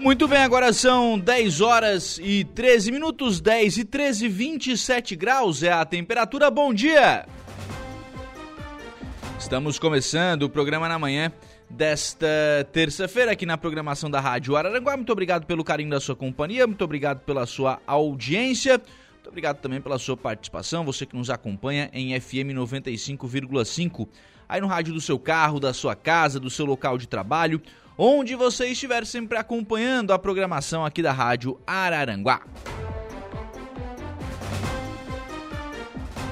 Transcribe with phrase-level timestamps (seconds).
[0.00, 5.70] Muito bem, agora são 10 horas e 13 minutos, 10 e 13, 27 graus é
[5.70, 6.50] a temperatura.
[6.50, 7.26] Bom dia!
[9.38, 11.30] Estamos começando o programa na manhã
[11.68, 12.26] desta
[12.72, 14.96] terça-feira aqui na programação da Rádio Araranguá.
[14.96, 18.80] Muito obrigado pelo carinho da sua companhia, muito obrigado pela sua audiência.
[19.12, 24.08] Muito obrigado também pela sua participação, você que nos acompanha em FM 95,5,
[24.48, 27.60] aí no rádio do seu carro, da sua casa, do seu local de trabalho,
[28.02, 32.40] onde você estiver sempre acompanhando a programação aqui da Rádio Araranguá.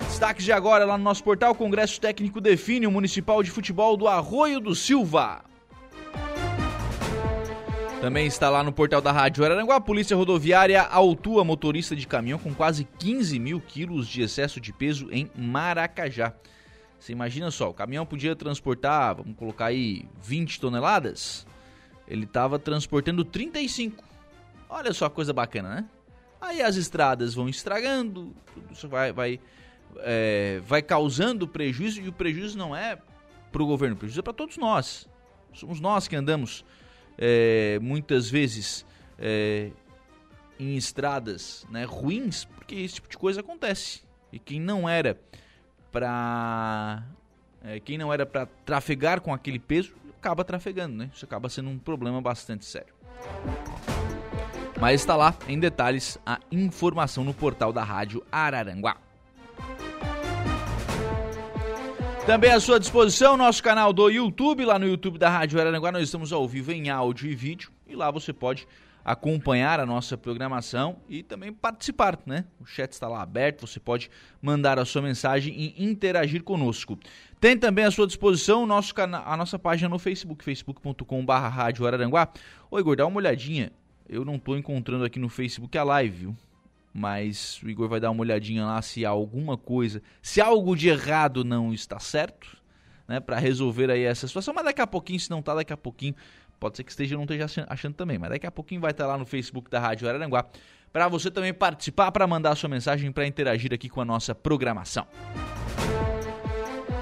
[0.00, 3.96] Destaques de agora lá no nosso portal: o Congresso Técnico define o Municipal de Futebol
[3.96, 5.44] do Arroio do Silva.
[8.00, 12.38] Também está lá no portal da Rádio Araranguá, a Polícia Rodoviária autua motorista de caminhão
[12.38, 16.34] com quase 15 mil quilos de excesso de peso em Maracajá.
[16.98, 21.46] Você imagina só, o caminhão podia transportar, vamos colocar aí, 20 toneladas?
[22.06, 24.04] Ele estava transportando 35.
[24.68, 25.84] Olha só a coisa bacana, né?
[26.44, 29.40] Aí as estradas vão estragando, tudo vai, vai
[29.98, 32.98] é, vai causando prejuízo e o prejuízo não é
[33.50, 35.08] para o governo, o prejuízo é para todos nós.
[35.52, 36.64] Somos nós que andamos
[37.16, 38.84] é, muitas vezes
[39.18, 39.70] é,
[40.58, 44.02] em estradas né, ruins, porque esse tipo de coisa acontece.
[44.30, 45.18] E quem não era
[45.90, 47.04] para
[47.62, 51.10] é, quem não era para trafegar com aquele peso acaba trafegando, né?
[51.14, 52.92] Isso acaba sendo um problema bastante sério.
[54.84, 58.98] Mas está lá em detalhes a informação no portal da Rádio Araranguá.
[62.26, 66.02] Também à sua disposição nosso canal do YouTube, lá no YouTube da Rádio Araranguá, nós
[66.02, 68.68] estamos ao vivo em áudio e vídeo e lá você pode
[69.02, 72.44] acompanhar a nossa programação e também participar, né?
[72.60, 74.10] O chat está lá aberto, você pode
[74.42, 76.98] mandar a sua mensagem e interagir conosco.
[77.40, 82.28] Tem também à sua disposição nosso a nossa página no Facebook, facebook.com.br Rádio Araranguá.
[82.70, 83.72] Oi, Igor, dá uma olhadinha.
[84.08, 86.36] Eu não estou encontrando aqui no Facebook a live, viu?
[86.94, 90.88] mas o Igor vai dar uma olhadinha lá se há alguma coisa, se algo de
[90.88, 92.56] errado não está certo,
[93.08, 94.54] né, para resolver aí essa situação.
[94.54, 96.14] Mas daqui a pouquinho, se não tá, daqui a pouquinho,
[96.60, 99.18] pode ser que esteja não esteja achando também, mas daqui a pouquinho vai estar lá
[99.18, 100.46] no Facebook da Rádio Araranguá
[100.92, 105.04] para você também participar, para mandar sua mensagem, para interagir aqui com a nossa programação.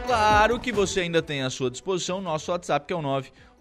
[0.06, 3.02] Claro que você ainda tem à sua disposição o nosso WhatsApp, que é o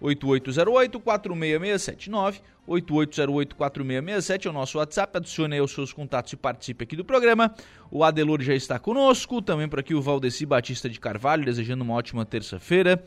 [0.01, 2.41] 98808-4667.
[2.79, 5.17] 98808-4667 é o nosso WhatsApp.
[5.17, 7.53] Adicione aí os seus contatos e participe aqui do programa.
[7.89, 9.41] O Adelor já está conosco.
[9.41, 13.03] Também por aqui o Valdeci Batista de Carvalho, desejando uma ótima terça-feira.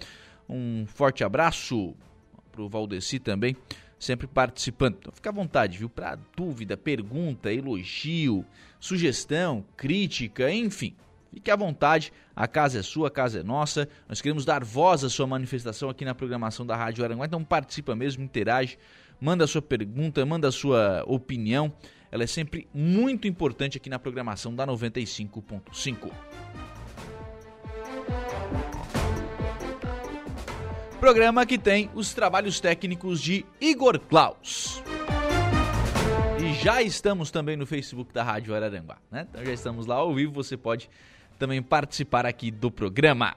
[0.48, 1.94] Um forte abraço
[2.52, 3.56] para o Valdeci também,
[3.98, 4.96] sempre participando.
[5.00, 5.88] Então fica à vontade, viu?
[5.88, 8.44] Para dúvida, pergunta, elogio,
[8.78, 10.94] sugestão, crítica, enfim
[11.34, 13.88] Fique à vontade, a casa é sua, a casa é nossa.
[14.08, 17.96] Nós queremos dar voz à sua manifestação aqui na programação da Rádio Aranguá, então participa
[17.96, 18.78] mesmo, interage,
[19.24, 21.72] manda a sua pergunta, manda a sua opinião.
[22.12, 26.10] Ela é sempre muito importante aqui na programação da 95.5.
[31.00, 34.82] Programa que tem os trabalhos técnicos de Igor Klaus.
[36.38, 39.26] E já estamos também no Facebook da Rádio Araranguá, né?
[39.30, 40.90] Então já estamos lá ao vivo, você pode
[41.38, 43.34] também participar aqui do programa.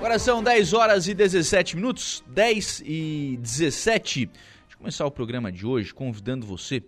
[0.00, 4.24] Agora são 10 horas e 17 minutos, 10 e 17.
[4.24, 4.40] Deixa
[4.70, 6.82] eu começar o programa de hoje convidando você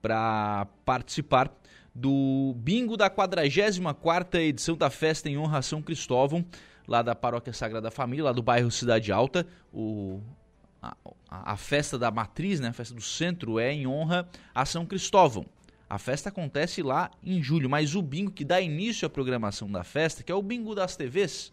[0.00, 1.54] para participar
[1.94, 6.42] do bingo da 44ª edição da festa em honra a São Cristóvão,
[6.88, 9.46] lá da Paróquia Sagrada Família, lá do bairro Cidade Alta.
[9.70, 10.22] O
[10.80, 10.96] a,
[11.28, 15.44] a, festa da matriz, né, a festa do centro, é em honra a São Cristóvão.
[15.88, 19.84] A festa acontece lá em julho, mas o bingo que dá início à programação da
[19.84, 21.52] festa, que é o bingo das TVs,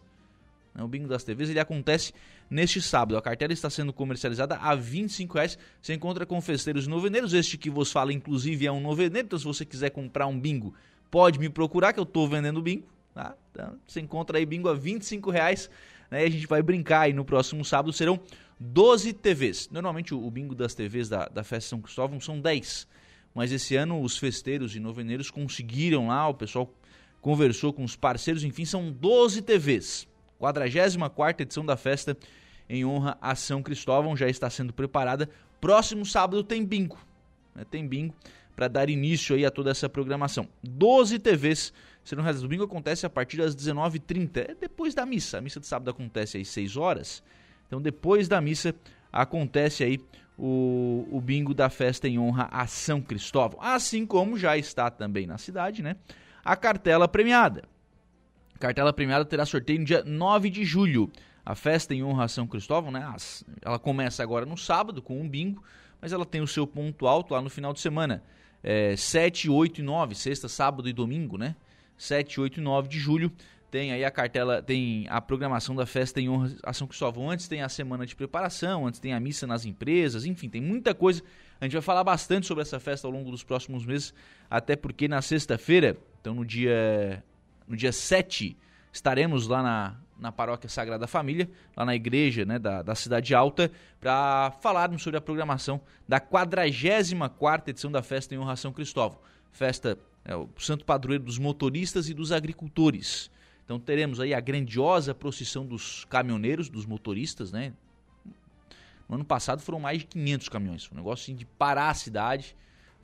[0.79, 2.13] o bingo das TVs, ele acontece
[2.49, 3.17] neste sábado.
[3.17, 5.57] A cartela está sendo comercializada a 25 reais.
[5.81, 7.33] Você encontra com festeiros noveneiros.
[7.33, 9.25] Este que vos fala, inclusive, é um noveneiro.
[9.25, 10.73] Então, se você quiser comprar um bingo,
[11.09, 12.87] pode me procurar, que eu estou vendendo bingo.
[13.13, 13.35] Tá?
[13.51, 15.69] Então, você encontra aí bingo a 25 reais.
[16.09, 16.23] Né?
[16.23, 17.91] E a gente vai brincar aí no próximo sábado.
[17.91, 18.19] Serão
[18.59, 19.69] 12 TVs.
[19.71, 22.87] Normalmente o, bingo das TVs da, da Festa São Cristóvão são 10.
[23.33, 26.71] Mas esse ano os festeiros e noveneiros conseguiram lá, o pessoal
[27.21, 30.07] conversou com os parceiros, enfim, são 12 TVs.
[30.41, 32.17] 44 edição da festa
[32.67, 35.29] em honra a São Cristóvão já está sendo preparada.
[35.59, 36.97] Próximo sábado tem bingo.
[37.53, 37.63] Né?
[37.69, 38.15] Tem bingo
[38.55, 40.47] para dar início aí a toda essa programação.
[40.63, 41.71] 12 TVs
[42.03, 42.41] serão realizadas.
[42.41, 45.37] Domingo acontece a partir das 19h30, é depois da missa.
[45.37, 47.23] A missa de sábado acontece às 6 horas.
[47.67, 48.73] Então, depois da missa,
[49.11, 49.99] acontece aí
[50.37, 53.59] o, o bingo da festa em honra a São Cristóvão.
[53.61, 55.95] Assim como já está também na cidade, né?
[56.43, 57.63] A cartela premiada.
[58.61, 61.11] Cartela premiada terá sorteio no dia 9 de julho.
[61.43, 63.13] A festa em honra a São Cristóvão, né?
[63.61, 65.63] Ela começa agora no sábado com um bingo,
[65.99, 68.23] mas ela tem o seu ponto alto lá no final de semana.
[68.63, 71.55] É, 7, 8 e 9, sexta, sábado e domingo, né?
[71.97, 73.31] 7, 8 e 9 de julho
[73.71, 77.29] tem aí a cartela, tem a programação da festa em honra a São Cristóvão.
[77.29, 80.93] Antes tem a semana de preparação, antes tem a missa nas empresas, enfim, tem muita
[80.93, 81.23] coisa.
[81.59, 84.13] A gente vai falar bastante sobre essa festa ao longo dos próximos meses,
[84.49, 87.23] até porque na sexta-feira, então no dia
[87.71, 88.57] no dia 7,
[88.91, 93.71] estaremos lá na, na Paróquia Sagrada Família, lá na igreja né, da, da Cidade Alta,
[93.99, 99.19] para falarmos sobre a programação da 44ª edição da festa em honra a São Cristóvão.
[99.53, 103.31] Festa é o santo padroeiro dos motoristas e dos agricultores.
[103.63, 107.71] Então teremos aí a grandiosa procissão dos caminhoneiros, dos motoristas, né?
[109.07, 110.89] No ano passado foram mais de 500 caminhões.
[110.91, 112.55] Um negócio assim, de parar a cidade.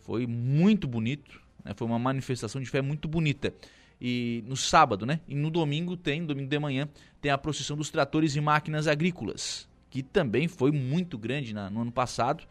[0.01, 1.41] Foi muito bonito.
[1.63, 1.73] Né?
[1.73, 3.53] Foi uma manifestação de fé muito bonita.
[3.99, 5.19] E no sábado, né?
[5.27, 6.87] E no domingo tem, domingo de manhã,
[7.19, 11.81] tem a procissão dos tratores e máquinas agrícolas, que também foi muito grande na, no
[11.81, 12.43] ano passado.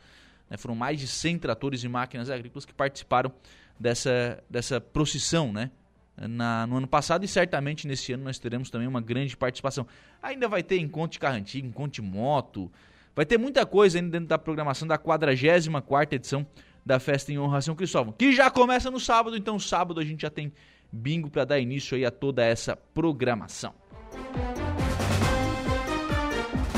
[0.51, 0.57] Né?
[0.57, 3.33] Foram mais de 100 tratores e máquinas agrícolas que participaram
[3.79, 5.71] dessa, dessa procissão, né?
[6.19, 9.87] Na, no ano passado e certamente nesse ano nós teremos também uma grande participação.
[10.23, 12.73] Ainda vai ter encontro de carro antigo, encontro de moto,
[13.15, 16.47] vai ter muita coisa ainda dentro da programação da 44 edição
[16.87, 20.05] da Festa em Honra a São Cristóvão, que já começa no sábado, então sábado a
[20.05, 20.51] gente já tem
[20.91, 23.75] bingo para dar início aí a toda essa programação.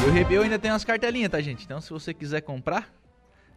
[0.05, 1.65] E o Rebeu ainda tem umas cartelinhas, tá gente?
[1.65, 2.93] Então se você quiser comprar,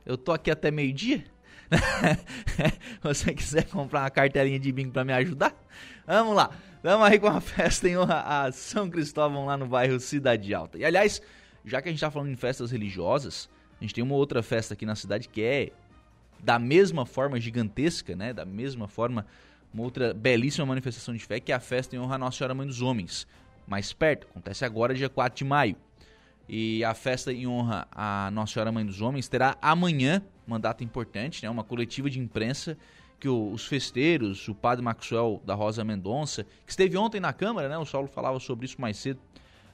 [0.06, 1.24] eu tô aqui até meio-dia.
[3.01, 5.56] você quiser comprar uma cartelinha de bingo para me ajudar,
[6.06, 6.51] vamos lá.
[6.83, 10.80] Vamos aí com a festa em honra a São Cristóvão lá no bairro Cidade Alta.
[10.80, 11.21] E aliás,
[11.63, 13.47] já que a gente tá falando em festas religiosas,
[13.80, 15.71] a gente tem uma outra festa aqui na cidade que é
[16.39, 18.33] da mesma forma gigantesca, né?
[18.33, 19.27] Da mesma forma,
[19.73, 22.53] uma outra belíssima manifestação de fé, que é a festa em honra a Nossa Senhora
[22.53, 23.27] Mãe dos Homens.
[23.68, 25.75] Mais perto, acontece agora, dia 4 de maio.
[26.47, 30.83] E a festa em honra a Nossa Senhora Mãe dos Homens terá amanhã, uma data
[30.83, 32.77] importante, né, uma coletiva de imprensa
[33.19, 37.77] que os festeiros, o padre Maxwell da Rosa Mendonça, que esteve ontem na Câmara, né,
[37.77, 39.19] o Saulo falava sobre isso mais cedo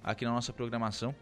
[0.04, 1.16] aqui na nossa programação,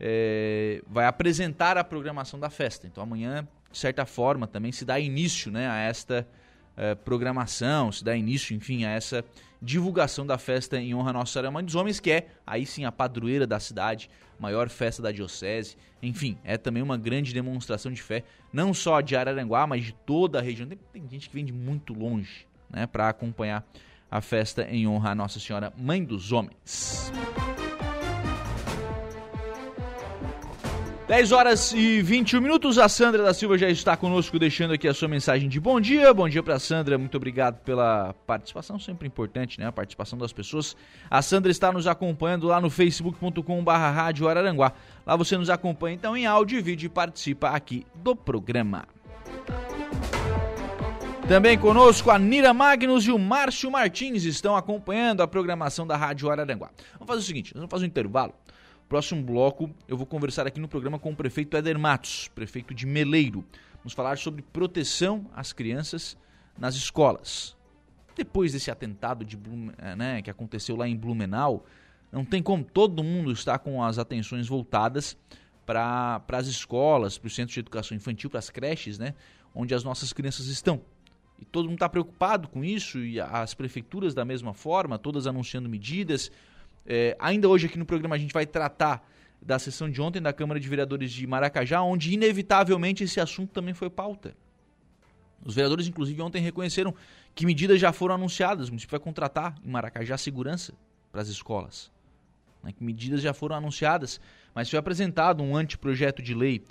[0.00, 2.86] é, vai apresentar a programação da festa.
[2.86, 6.26] Então amanhã, de certa forma, também se dá início né, a esta
[6.78, 9.24] é, programação, se dá início, enfim, a essa
[9.60, 12.84] divulgação da festa em honra a Nossa Senhora Mãe dos Homens, que é aí sim
[12.84, 14.08] a padroeira da cidade,
[14.38, 15.76] maior festa da diocese.
[16.00, 18.22] Enfim, é também uma grande demonstração de fé,
[18.52, 20.68] não só de Araranguá, mas de toda a região.
[20.68, 23.66] Tem, tem gente que vem de muito longe, né, para acompanhar
[24.08, 27.12] a festa em honra a Nossa Senhora Mãe dos Homens.
[31.08, 32.78] 10 horas e 21 minutos.
[32.78, 36.12] A Sandra da Silva já está conosco, deixando aqui a sua mensagem de bom dia.
[36.12, 39.66] Bom dia para Sandra, muito obrigado pela participação, sempre importante, né?
[39.66, 40.76] A participação das pessoas.
[41.08, 44.74] A Sandra está nos acompanhando lá no facebook.com/barra Rádio Araranguá.
[45.06, 48.86] Lá você nos acompanha então em áudio e vídeo e participa aqui do programa.
[51.26, 56.30] Também conosco a Nira Magnus e o Márcio Martins estão acompanhando a programação da Rádio
[56.30, 56.68] Araranguá.
[56.92, 58.34] Vamos fazer o seguinte, vamos fazer um intervalo.
[58.88, 62.86] Próximo bloco, eu vou conversar aqui no programa com o prefeito Éder Matos, prefeito de
[62.86, 63.44] Meleiro.
[63.80, 66.16] Vamos falar sobre proteção às crianças
[66.56, 67.54] nas escolas.
[68.16, 69.38] Depois desse atentado de
[69.76, 71.66] eh, né, que aconteceu lá em Blumenau,
[72.10, 75.18] não tem como todo mundo estar com as atenções voltadas
[75.66, 79.14] para as escolas, para os centros de educação infantil, para as creches, né,
[79.54, 80.80] onde as nossas crianças estão.
[81.38, 85.68] E todo mundo está preocupado com isso, e as prefeituras da mesma forma, todas anunciando
[85.68, 86.32] medidas,
[86.90, 89.06] é, ainda hoje aqui no programa a gente vai tratar
[89.42, 93.74] da sessão de ontem da Câmara de Vereadores de Maracajá, onde inevitavelmente esse assunto também
[93.74, 94.34] foi pauta.
[95.44, 96.94] Os vereadores, inclusive, ontem reconheceram
[97.34, 98.68] que medidas já foram anunciadas.
[98.68, 100.72] O município vai contratar em Maracajá segurança
[101.12, 101.92] para as escolas.
[102.62, 104.20] Né, que medidas já foram anunciadas,
[104.54, 106.64] mas foi apresentado um anteprojeto de lei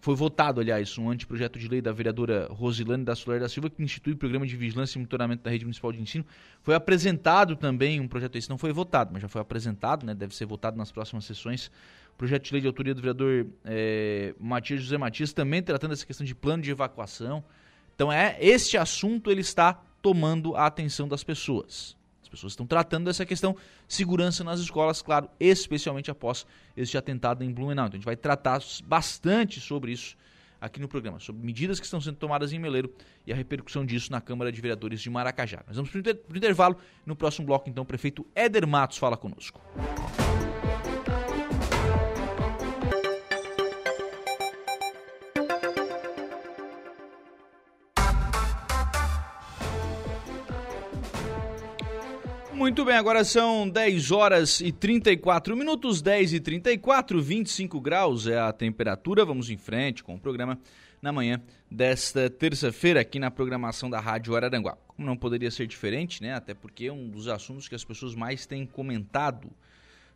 [0.00, 3.82] foi votado, aliás, um anteprojeto de lei da vereadora Rosilane da Solar da Silva, que
[3.82, 6.24] institui o programa de vigilância e monitoramento da rede municipal de ensino.
[6.62, 10.34] Foi apresentado também um projeto, esse não foi votado, mas já foi apresentado, né, deve
[10.34, 11.70] ser votado nas próximas sessões.
[12.16, 16.26] Projeto de lei de autoria do vereador é, Matias José Matias, também tratando essa questão
[16.26, 17.44] de plano de evacuação.
[17.94, 21.99] Então, é este assunto ele está tomando a atenção das pessoas
[22.30, 23.56] pessoas estão tratando dessa questão
[23.88, 26.46] segurança nas escolas, claro, especialmente após
[26.76, 27.86] este atentado em Blumenau.
[27.86, 30.16] Então a gente vai tratar bastante sobre isso
[30.60, 32.92] aqui no programa, sobre medidas que estão sendo tomadas em Meleiro
[33.26, 35.62] e a repercussão disso na Câmara de Vereadores de Maracajá.
[35.66, 36.76] Nós vamos para o intervalo.
[37.06, 39.60] No próximo bloco, então, o prefeito Éder Matos fala conosco.
[52.70, 58.38] Muito bem, agora são 10 horas e 34 minutos, 10 e 34, 25 graus é
[58.38, 59.24] a temperatura.
[59.24, 60.56] Vamos em frente com o programa
[61.02, 64.78] na manhã desta terça-feira aqui na programação da Rádio Araranguá.
[64.86, 66.32] Como não poderia ser diferente, né?
[66.32, 69.50] Até porque é um dos assuntos que as pessoas mais têm comentado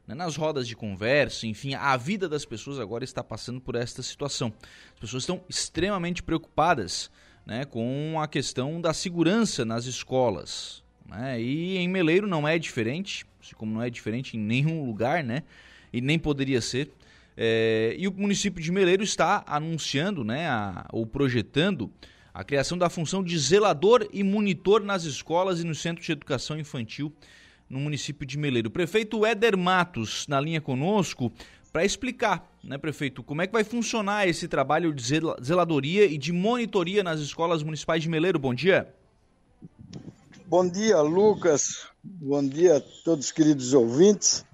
[0.06, 0.14] né?
[0.14, 4.52] nas rodas de conversa, enfim, a vida das pessoas agora está passando por esta situação.
[4.94, 7.11] As pessoas estão extremamente preocupadas
[7.44, 10.83] né, com a questão da segurança nas escolas.
[11.08, 11.40] Né?
[11.40, 15.42] E em Meleiro não é diferente, como não é diferente em nenhum lugar, né?
[15.92, 16.90] E nem poderia ser.
[17.37, 21.90] É, e o município de Meleiro está anunciando, né, a, ou projetando
[22.32, 26.58] a criação da função de zelador e monitor nas escolas e nos centros de educação
[26.58, 27.12] infantil
[27.68, 28.68] no município de Meleiro.
[28.68, 31.32] O prefeito Éder Matos, na linha conosco,
[31.73, 35.02] para explicar, né, prefeito, como é que vai funcionar esse trabalho de
[35.42, 38.38] zeladoria e de monitoria nas escolas municipais de Meleiro.
[38.38, 38.94] Bom dia.
[40.46, 41.86] Bom dia, Lucas.
[42.02, 44.44] Bom dia a todos os queridos ouvintes.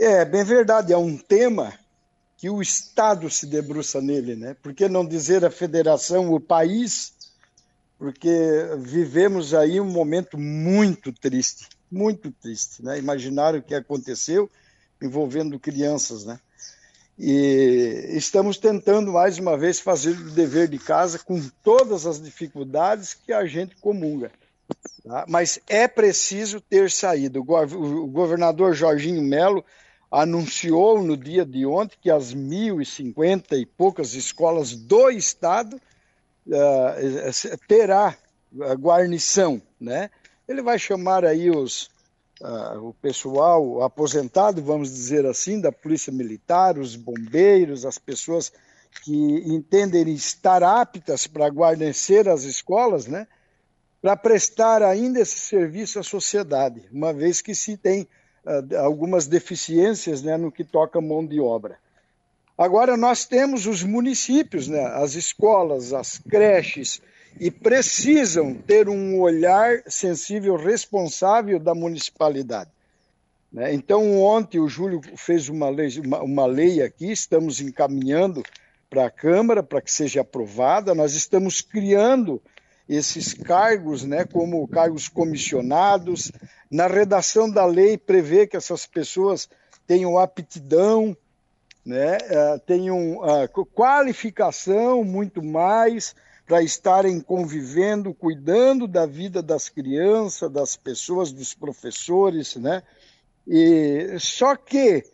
[0.00, 1.74] É bem verdade, é um tema
[2.38, 4.56] que o Estado se debruça nele, né?
[4.62, 7.12] Por que não dizer a federação, o país?
[7.98, 8.30] Porque
[8.78, 12.98] vivemos aí um momento muito triste, muito triste, né?
[12.98, 14.50] Imaginar o que aconteceu
[15.00, 16.40] envolvendo crianças, né?
[17.18, 23.12] E estamos tentando mais uma vez fazer o dever de casa com todas as dificuldades
[23.12, 24.32] que a gente comunga.
[25.04, 25.24] Tá?
[25.28, 27.40] Mas é preciso ter saído.
[27.40, 29.64] O governador Jorginho Melo
[30.10, 35.80] anunciou no dia de ontem que as 1.050 e poucas escolas do estado
[36.46, 38.16] uh, terá
[38.78, 40.10] guarnição, né?
[40.46, 41.88] Ele vai chamar aí os,
[42.42, 48.52] uh, o pessoal aposentado, vamos dizer assim, da polícia militar, os bombeiros, as pessoas
[49.02, 53.26] que entendem estar aptas para guarnecer as escolas, né?
[54.02, 58.08] Para prestar ainda esse serviço à sociedade, uma vez que se tem
[58.44, 61.78] uh, algumas deficiências né, no que toca mão de obra.
[62.58, 67.00] Agora, nós temos os municípios, né, as escolas, as creches,
[67.40, 72.70] e precisam ter um olhar sensível, responsável da municipalidade.
[73.52, 73.72] Né?
[73.72, 78.42] Então, ontem o Júlio fez uma lei, uma, uma lei aqui, estamos encaminhando
[78.90, 80.94] para a Câmara para que seja aprovada.
[80.94, 82.42] Nós estamos criando
[82.88, 86.32] esses cargos, né, como cargos comissionados.
[86.70, 89.48] Na redação da lei prevê que essas pessoas
[89.86, 91.16] tenham aptidão,
[91.84, 96.14] né, eh, tenham uh, qualificação muito mais
[96.46, 102.82] para estarem convivendo, cuidando da vida das crianças, das pessoas, dos professores, né?
[103.46, 105.04] E só que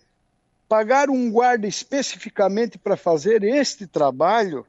[0.69, 4.67] pagar um guarda especificamente para fazer este trabalho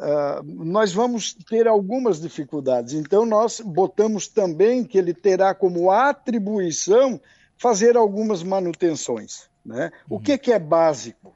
[0.00, 2.94] uh, nós vamos ter algumas dificuldades.
[2.94, 7.20] Então, nós botamos também que ele terá como atribuição
[7.56, 9.48] fazer algumas manutenções.
[9.64, 9.90] Né?
[10.10, 10.16] Uhum.
[10.16, 11.34] O que, que é básico?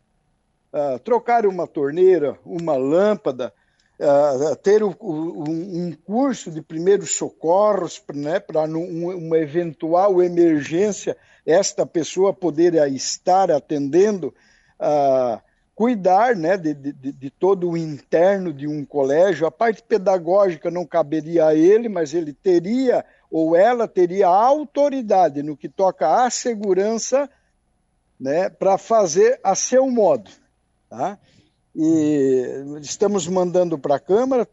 [0.73, 3.53] Uh, trocar uma torneira, uma lâmpada,
[4.01, 11.87] uh, ter o, o, um curso de primeiros socorros né, para uma eventual emergência esta
[11.87, 14.35] pessoa poder estar atendendo.
[14.81, 15.41] Uh,
[15.77, 19.47] cuidar né, de, de, de, todo o interno de um colégio.
[19.47, 25.55] A parte pedagógica não caberia a ele, mas ele teria ou ela teria autoridade no
[25.55, 27.29] que toca à segurança
[28.19, 30.31] né, para fazer a seu modo.
[30.89, 31.19] Tá?
[31.75, 34.49] E estamos mandando para a Câmara.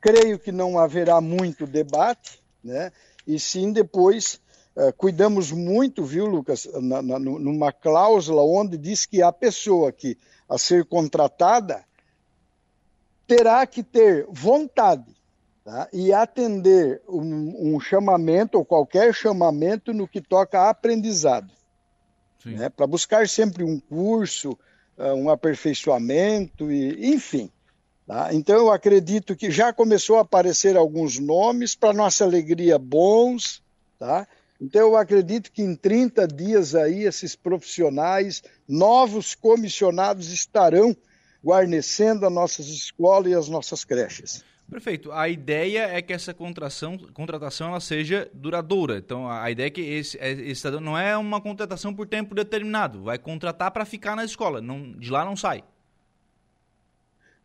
[0.00, 2.90] Creio que não haverá muito debate, né?
[3.26, 4.40] e sim depois.
[4.74, 10.16] Uh, cuidamos muito, viu, Lucas, na, na, numa cláusula onde diz que a pessoa que
[10.48, 11.84] a ser contratada
[13.26, 15.14] terá que ter vontade
[15.62, 15.86] tá?
[15.92, 21.52] e atender um, um, chamamento ou qualquer chamamento no que toca a aprendizado.
[22.44, 22.70] Né?
[22.70, 24.58] Para buscar sempre um curso,
[24.96, 27.50] ah, um aperfeiçoamento, e, enfim.
[28.06, 28.32] Tá?
[28.32, 33.62] Então, eu acredito que já começou a aparecer alguns nomes, para nossa alegria, bons,
[33.98, 34.26] tá?
[34.60, 40.96] Então, eu acredito que em 30 dias aí, esses profissionais, novos comissionados, estarão
[41.44, 44.44] guarnecendo as nossas escolas e as nossas creches.
[44.70, 45.10] Perfeito.
[45.12, 48.98] A ideia é que essa contratação, contratação ela seja duradoura.
[48.98, 53.02] Então, a ideia é que esse, é, esse não é uma contratação por tempo determinado.
[53.02, 54.60] Vai contratar para ficar na escola.
[54.60, 55.64] Não, de lá não sai.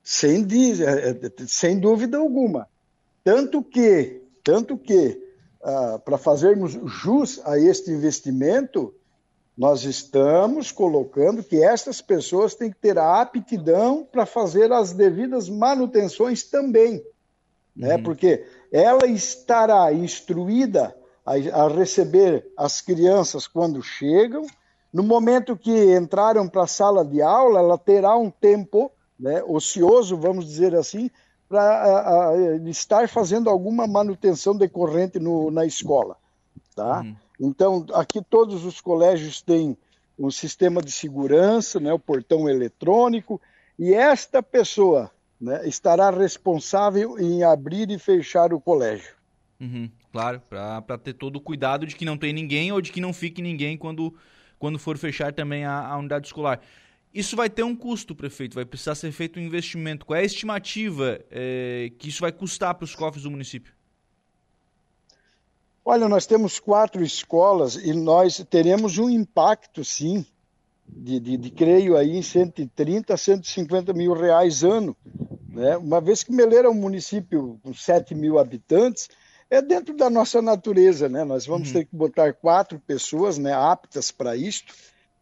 [0.04, 0.46] Sem,
[0.86, 2.68] é, é, sem dúvida alguma.
[3.24, 5.18] Tanto que, tanto que,
[5.64, 8.94] ah, para fazermos jus a este investimento,
[9.58, 15.48] nós estamos colocando que estas pessoas têm que ter a aptidão para fazer as devidas
[15.48, 17.04] manutenções também,
[17.76, 17.96] né?
[17.96, 18.04] Uhum.
[18.04, 24.46] Porque ela estará instruída a, a, receber as crianças quando chegam.
[24.92, 30.18] No momento que entraram para a sala de aula, ela terá um tempo né, ocioso,
[30.18, 31.10] vamos dizer assim,
[31.54, 32.34] para
[32.66, 36.18] estar fazendo alguma manutenção decorrente no, na escola,
[36.76, 37.02] tá?
[37.02, 37.16] Uhum.
[37.40, 39.78] Então, aqui todos os colégios têm
[40.18, 43.40] um sistema de segurança, né, o portão eletrônico,
[43.78, 49.14] e esta pessoa né, estará responsável em abrir e fechar o colégio.
[49.60, 53.00] Uhum, claro, para ter todo o cuidado de que não tem ninguém ou de que
[53.00, 54.12] não fique ninguém quando,
[54.58, 56.60] quando for fechar também a, a unidade escolar.
[57.14, 60.06] Isso vai ter um custo, prefeito, vai precisar ser feito um investimento.
[60.06, 63.72] Qual é a estimativa é, que isso vai custar para os cofres do município?
[65.86, 70.26] Olha, nós temos quatro escolas e nós teremos um impacto, sim,
[70.88, 74.96] de, de, de creio aí em 130 a 150 mil reais ano.
[75.50, 75.78] Né?
[75.78, 79.10] Uma vez que Meleira é um município com 7 mil habitantes,
[79.50, 81.24] é dentro da nossa natureza, né?
[81.24, 81.74] Nós vamos uhum.
[81.76, 84.74] ter que botar quatro pessoas né, aptas para isto,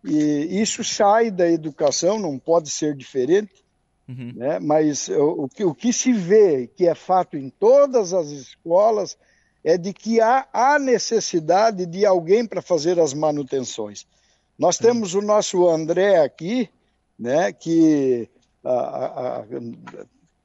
[0.03, 3.63] e isso sai da educação, não pode ser diferente.
[4.08, 4.34] Uhum.
[4.36, 4.60] Né?
[4.60, 9.17] Mas o, o, que, o que se vê que é fato em todas as escolas
[9.63, 14.05] é de que há a necessidade de alguém para fazer as manutenções.
[14.58, 16.70] Nós temos o nosso André aqui,
[17.17, 18.27] né, que,
[18.63, 19.46] a, a, a,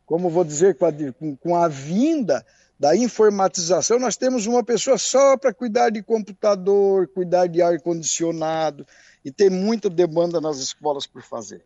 [0.04, 0.92] como vou dizer, com a,
[1.40, 2.44] com a vinda
[2.78, 8.86] da informatização, nós temos uma pessoa só para cuidar de computador, cuidar de ar-condicionado,
[9.26, 11.60] e tem muita demanda nas escolas por fazer.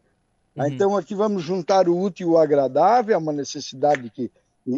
[0.57, 0.67] Uhum.
[0.67, 4.31] Então, aqui vamos juntar o útil e o agradável, é uma necessidade que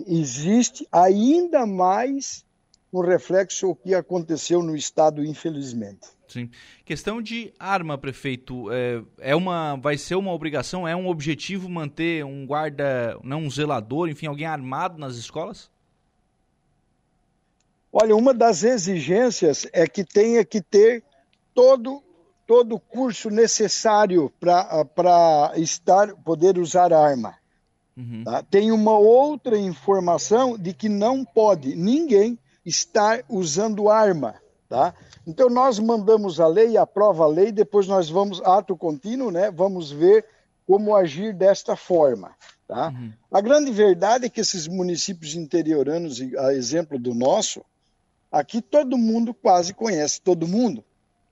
[0.08, 2.44] existe, ainda mais
[2.92, 6.08] um reflexo o que aconteceu no estado, infelizmente.
[6.26, 6.50] Sim.
[6.84, 12.24] Questão de arma, prefeito, é, é uma, vai ser uma obrigação, é um objetivo manter
[12.24, 15.70] um guarda, não um zelador, enfim, alguém armado nas escolas?
[17.92, 21.04] Olha, uma das exigências é que tenha que ter
[21.54, 22.02] todo
[22.46, 27.34] todo o curso necessário para estar poder usar arma.
[27.96, 28.24] Uhum.
[28.24, 28.42] Tá?
[28.42, 34.36] Tem uma outra informação de que não pode ninguém estar usando arma,
[34.68, 34.94] tá?
[35.26, 39.50] Então nós mandamos a lei, aprova a lei, depois nós vamos ato contínuo, né?
[39.50, 40.24] Vamos ver
[40.66, 42.34] como agir desta forma,
[42.66, 42.88] tá?
[42.88, 43.12] Uhum.
[43.30, 47.62] A grande verdade é que esses municípios interioranos, a exemplo do nosso,
[48.30, 50.84] aqui todo mundo quase conhece todo mundo.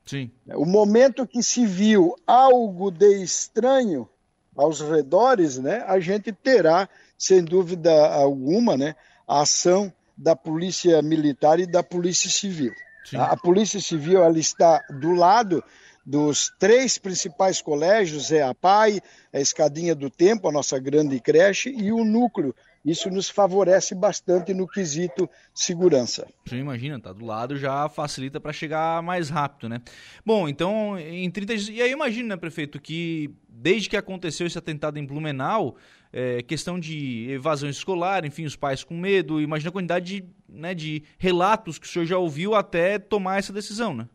[0.05, 0.31] Sim.
[0.55, 4.09] O momento que se viu algo de estranho
[4.57, 5.85] aos redores, né?
[5.87, 8.95] A gente terá, sem dúvida alguma, né?
[9.27, 12.73] A ação da Polícia Militar e da Polícia Civil.
[13.15, 15.65] A Polícia Civil ela está do lado
[16.05, 19.01] dos três principais colégios, é a PAI,
[19.33, 22.55] a Escadinha do Tempo, a nossa grande creche, e o núcleo.
[22.85, 26.27] Isso nos favorece bastante no quesito segurança.
[26.47, 29.83] Você imagina, tá do lado já facilita para chegar mais rápido, né?
[30.25, 31.69] Bom, então, em 30 dias.
[31.69, 35.77] E aí imagina, né, prefeito, que desde que aconteceu esse atentado em Blumenau,
[36.11, 39.43] é, questão de evasão escolar, enfim, os pais com medo.
[39.43, 43.53] Imagina a quantidade de, né, de relatos que o senhor já ouviu até tomar essa
[43.53, 44.09] decisão, né?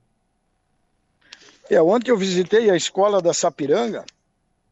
[1.70, 4.06] É, ontem eu visitei a escola da Sapiranga,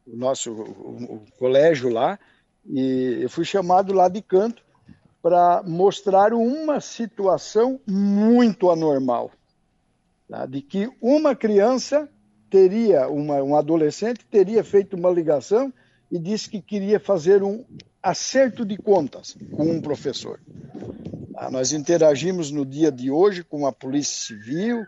[0.06, 2.20] o nosso o, o colégio lá,
[2.66, 4.64] e eu fui chamado lá de canto
[5.22, 9.32] para mostrar uma situação muito anormal,
[10.28, 10.46] tá?
[10.46, 12.10] de que uma criança
[12.50, 15.74] teria, uma, um adolescente teria feito uma ligação
[16.12, 17.64] e disse que queria fazer um
[18.02, 20.40] acerto de contas com um professor.
[21.36, 24.86] Ah, nós interagimos no dia de hoje com a Polícia Civil,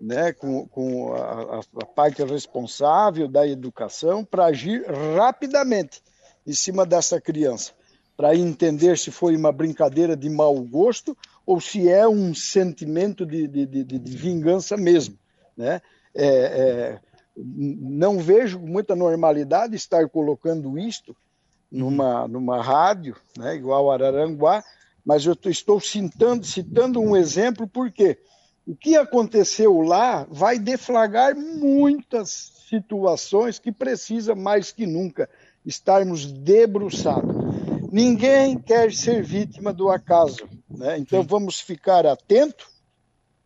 [0.00, 4.84] né, com, com a, a parte responsável da educação, para agir
[5.16, 6.02] rapidamente
[6.46, 7.72] em cima dessa criança,
[8.16, 13.46] para entender se foi uma brincadeira de mau gosto ou se é um sentimento de,
[13.46, 15.18] de, de, de vingança mesmo.
[15.56, 15.80] Né?
[16.14, 17.00] É, é,
[17.36, 21.14] não vejo muita normalidade estar colocando isto
[21.70, 24.64] numa, numa rádio, né, igual Araranguá,
[25.04, 28.18] mas eu estou citando, citando um exemplo porque
[28.66, 35.28] o que aconteceu lá vai deflagrar muitas situações que precisa mais que nunca
[35.66, 37.34] estarmos debruçados.
[37.92, 40.98] Ninguém quer ser vítima do acaso, né?
[40.98, 42.76] então vamos ficar atentos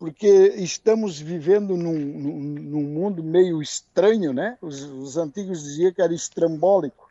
[0.00, 4.56] porque estamos vivendo num, num, num mundo meio estranho, né?
[4.62, 7.10] Os, os, antigos diziam que era estrambólico.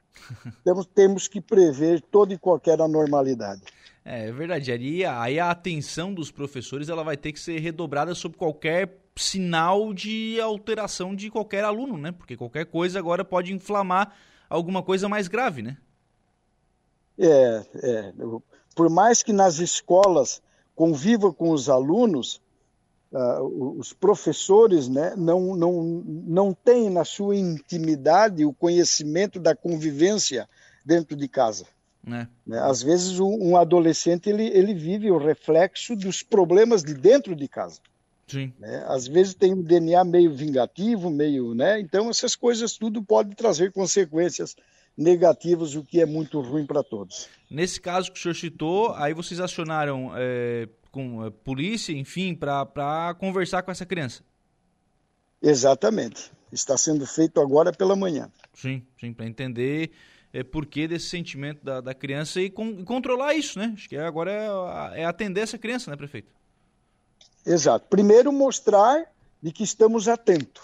[0.63, 3.62] temos, temos que prever toda e qualquer anormalidade.
[4.04, 4.72] É, é verdade.
[4.72, 9.93] Aí, aí a atenção dos professores ela vai ter que ser redobrada sobre qualquer sinal
[9.93, 12.12] de alteração de qualquer aluno, né?
[12.12, 14.15] Porque qualquer coisa agora pode inflamar
[14.49, 15.77] alguma coisa mais grave, né?
[17.17, 18.13] É, é.
[18.75, 20.41] Por mais que nas escolas
[20.75, 22.41] conviva com os alunos,
[23.12, 30.47] uh, os professores né, não, não, não têm na sua intimidade o conhecimento da convivência
[30.85, 31.65] dentro de casa.
[32.07, 32.27] É.
[32.47, 32.59] Né?
[32.59, 37.81] Às vezes um adolescente ele, ele vive o reflexo dos problemas de dentro de casa.
[38.30, 38.54] Sim.
[38.60, 38.86] Né?
[38.88, 41.80] Às vezes tem um DNA meio vingativo, meio, né?
[41.80, 44.56] Então essas coisas tudo pode trazer consequências
[44.96, 47.28] negativas, o que é muito ruim para todos.
[47.50, 53.15] Nesse caso que o senhor citou, aí vocês acionaram é, com é, polícia, enfim, para
[53.18, 54.22] conversar com essa criança?
[55.42, 56.32] Exatamente.
[56.52, 58.30] Está sendo feito agora pela manhã.
[58.54, 59.92] Sim, sim, para entender
[60.34, 63.72] é, porquê desse sentimento da, da criança e, com, controlar isso, né?
[63.74, 64.32] Acho que agora
[64.94, 66.38] é, é atender essa criança, né, prefeito?
[67.49, 67.88] Exato.
[67.89, 69.05] Primeiro, mostrar
[69.41, 70.63] de que estamos atentos.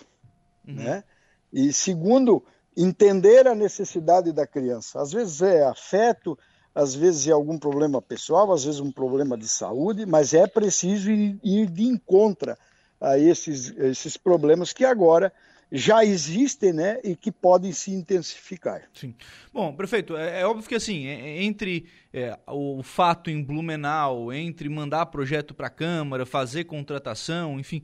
[0.67, 0.75] Uhum.
[0.75, 1.03] Né?
[1.51, 2.43] E segundo,
[2.77, 5.01] entender a necessidade da criança.
[5.01, 6.37] Às vezes é afeto,
[6.73, 11.09] às vezes é algum problema pessoal, às vezes um problema de saúde, mas é preciso
[11.09, 12.55] ir, ir de encontro
[12.99, 15.33] a esses, esses problemas que agora
[15.71, 18.83] já existem né, e que podem se intensificar.
[18.93, 19.15] Sim.
[19.53, 24.31] Bom, prefeito, é, é óbvio que assim, é, é entre é, o fato em Blumenau,
[24.31, 27.83] entre mandar projeto para a Câmara, fazer contratação, enfim,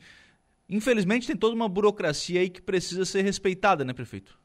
[0.69, 4.39] infelizmente tem toda uma burocracia aí que precisa ser respeitada, né, prefeito?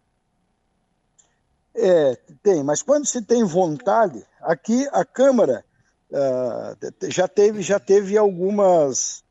[1.74, 5.62] É, tem, mas quando se tem vontade, aqui a Câmara
[6.10, 9.22] uh, já, teve, já teve algumas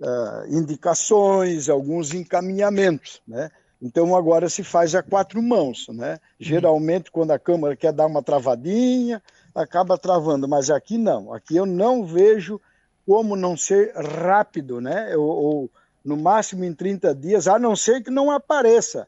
[0.00, 3.50] uh, indicações, alguns encaminhamentos, né?
[3.82, 6.18] Então agora se faz a quatro mãos, né?
[6.38, 9.22] Geralmente quando a Câmara quer dar uma travadinha,
[9.54, 11.32] acaba travando, mas aqui não.
[11.32, 12.60] Aqui eu não vejo
[13.06, 15.16] como não ser rápido, né?
[15.16, 15.70] Ou, ou
[16.04, 19.06] no máximo em 30 dias, a não ser que não apareça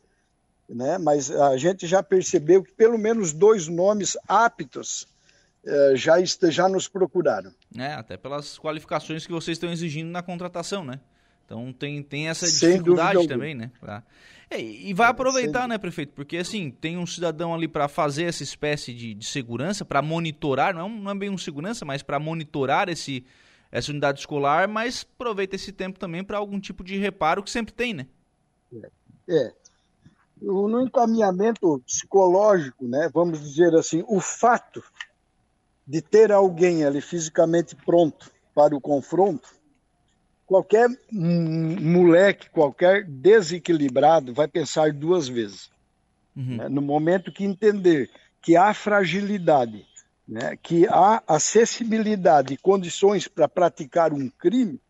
[0.73, 0.99] né?
[0.99, 5.07] mas a gente já percebeu que pelo menos dois nomes aptos
[5.65, 6.17] eh, já,
[6.51, 7.53] já nos procuraram.
[7.79, 10.99] É, até pelas qualificações que vocês estão exigindo na contratação, né?
[11.45, 13.71] Então tem, tem essa Sem dificuldade também, né?
[13.79, 14.03] Pra...
[14.51, 16.13] É, e vai aproveitar, né, prefeito?
[16.15, 20.75] Porque assim, tem um cidadão ali para fazer essa espécie de, de segurança, para monitorar,
[20.75, 23.25] não é, um, não é bem um segurança, mas para monitorar esse,
[23.71, 27.73] essa unidade escolar, mas aproveita esse tempo também para algum tipo de reparo que sempre
[27.73, 28.07] tem, né?
[28.75, 28.91] É.
[29.29, 29.53] é
[30.43, 34.83] no encaminhamento psicológico, né, vamos dizer assim, o fato
[35.87, 39.49] de ter alguém ali fisicamente pronto para o confronto,
[40.47, 45.71] qualquer moleque, qualquer desequilibrado vai pensar duas vezes.
[46.37, 46.57] Uhum.
[46.57, 46.69] Né?
[46.69, 49.87] No momento que entender que há fragilidade,
[50.27, 50.57] né?
[50.63, 54.81] que há acessibilidade e condições para praticar um crime,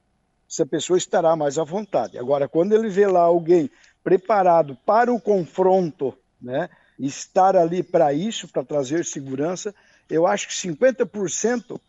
[0.50, 2.18] essa pessoa estará mais à vontade.
[2.18, 3.70] Agora, quando ele vê lá alguém
[4.04, 6.68] preparado para o confronto, né?
[6.98, 9.74] estar ali para isso, para trazer segurança,
[10.08, 11.80] eu acho que 50%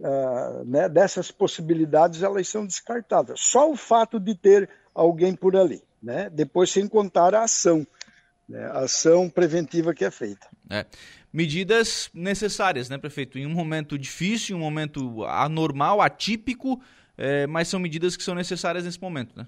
[0.00, 3.40] uh, né, dessas possibilidades elas são descartadas.
[3.40, 6.30] Só o fato de ter alguém por ali, né?
[6.30, 7.86] depois sem contar a ação,
[8.48, 8.64] né?
[8.66, 10.48] a ação preventiva que é feita.
[10.70, 10.86] É.
[11.32, 13.38] Medidas necessárias, né, prefeito?
[13.38, 16.80] Em um momento difícil, em um momento anormal, atípico,
[17.18, 19.46] é, mas são medidas que são necessárias nesse momento, né?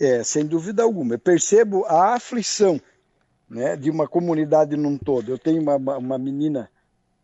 [0.00, 1.14] É, sem dúvida alguma.
[1.14, 2.80] Eu percebo a aflição
[3.48, 5.30] né, de uma comunidade num todo.
[5.30, 6.70] Eu tenho uma, uma menina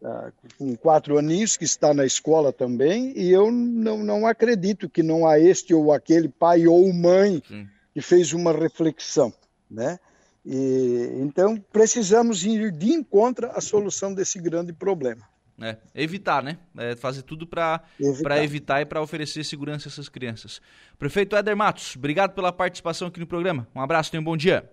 [0.00, 5.02] uh, com quatro aninhos que está na escola também e eu não, não acredito que
[5.02, 7.68] não há este ou aquele pai ou mãe Sim.
[7.92, 9.32] que fez uma reflexão,
[9.70, 9.98] né?
[10.46, 15.26] E, então precisamos ir de encontro à solução desse grande problema.
[15.60, 16.58] É, evitar, né?
[16.76, 18.42] É fazer tudo para evitar.
[18.42, 20.60] evitar e para oferecer segurança a essas crianças.
[20.98, 23.66] Prefeito Éder Matos, obrigado pela participação aqui no programa.
[23.74, 24.68] Um abraço, tenha um bom dia.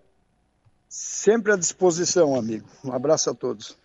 [0.93, 2.67] Sempre à disposição, amigo.
[2.84, 3.77] Um abraço a todos.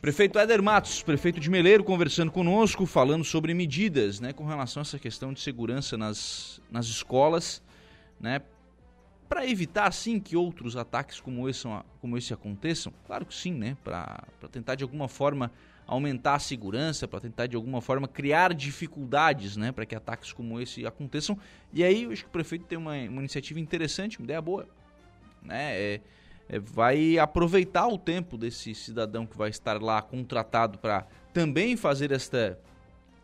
[0.00, 4.84] Prefeito Éder Matos, prefeito de Meleiro, conversando conosco, falando sobre medidas né, com relação a
[4.84, 7.62] essa questão de segurança nas, nas escolas,
[8.18, 8.40] né?
[9.28, 11.68] Para evitar, sim, que outros ataques como esse,
[12.00, 12.94] como esse aconteçam?
[13.06, 13.76] Claro que sim, né?
[13.84, 15.52] Para tentar de alguma forma
[15.86, 20.58] aumentar a segurança, para tentar de alguma forma criar dificuldades, né, para que ataques como
[20.58, 21.38] esse aconteçam.
[21.74, 24.66] E aí eu acho que o prefeito tem uma, uma iniciativa interessante, uma ideia boa,
[25.42, 25.78] né?
[25.78, 26.00] É,
[26.48, 32.12] é, vai aproveitar o tempo desse cidadão que vai estar lá contratado para também fazer
[32.12, 32.58] esta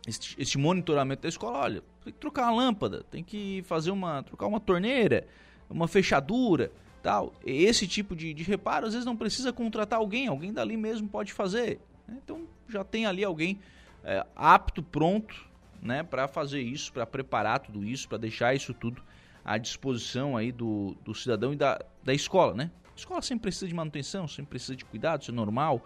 [0.07, 1.59] este, este, monitoramento da escola.
[1.59, 5.27] Olha, tem que trocar uma lâmpada, tem que fazer uma trocar uma torneira,
[5.69, 6.71] uma fechadura
[7.03, 7.33] tal.
[7.45, 11.33] Esse tipo de, de reparo, às vezes não precisa contratar alguém, alguém dali mesmo pode
[11.33, 11.79] fazer.
[12.07, 12.17] Né?
[12.23, 13.59] Então já tem ali alguém
[14.03, 15.45] é, apto, pronto,
[15.81, 19.01] né, para fazer isso, para preparar tudo isso, para deixar isso tudo
[19.43, 22.71] à disposição aí do, do cidadão e da, da escola, né?
[22.93, 25.83] A escola sempre precisa de manutenção, sempre precisa de cuidado, isso é normal,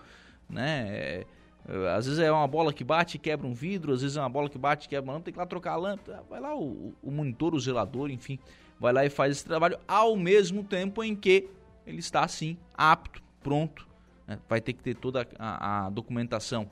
[0.49, 0.85] né?
[0.89, 1.25] É,
[1.95, 4.29] às vezes é uma bola que bate e quebra um vidro, às vezes é uma
[4.29, 6.23] bola que bate e quebra uma lâmpada, tem que lá trocar a lâmpada.
[6.29, 8.39] Vai lá o, o monitor, o zelador, enfim,
[8.79, 11.49] vai lá e faz esse trabalho ao mesmo tempo em que
[11.85, 13.87] ele está assim, apto, pronto.
[14.27, 14.39] Né?
[14.47, 16.69] Vai ter que ter toda a, a documentação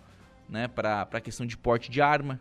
[0.47, 2.39] né, para a questão de porte de arma,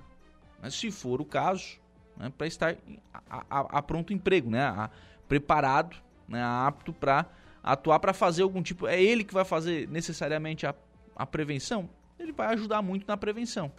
[0.60, 1.80] mas se for o caso,
[2.16, 2.76] né, para estar
[3.12, 4.90] a, a, a, pronto emprego, né,
[5.26, 5.96] preparado,
[6.28, 7.26] né, apto para
[7.62, 8.86] atuar para fazer algum tipo.
[8.86, 10.74] É ele que vai fazer necessariamente a,
[11.14, 11.88] a prevenção?
[12.18, 13.72] Ele vai ajudar muito na prevenção.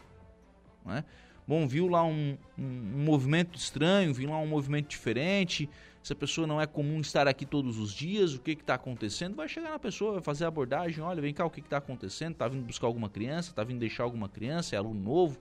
[0.85, 1.03] Né?
[1.47, 5.69] Bom, viu lá um, um, um, movimento estranho, viu lá um movimento diferente.
[6.01, 8.33] Essa pessoa não é comum estar aqui todos os dias.
[8.33, 9.35] O que está acontecendo?
[9.35, 11.01] Vai chegar na pessoa, vai fazer a abordagem.
[11.03, 12.33] Olha, vem cá, o que está acontecendo?
[12.33, 13.49] Está vindo buscar alguma criança?
[13.49, 14.75] Está vindo deixar alguma criança?
[14.75, 15.39] É aluno novo?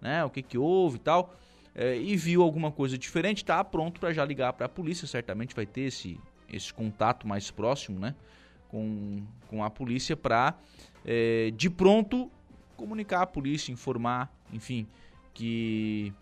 [0.00, 0.24] Né?
[0.24, 1.34] O que, que houve e tal?
[1.74, 5.06] É, e viu alguma coisa diferente, está pronto para já ligar para a polícia.
[5.06, 8.14] Certamente vai ter esse, esse contato mais próximo, né?
[8.68, 10.58] Com, com a polícia para
[11.04, 12.30] é, de pronto
[12.76, 14.86] comunicar à polícia, informar, enfim,
[15.32, 16.12] que,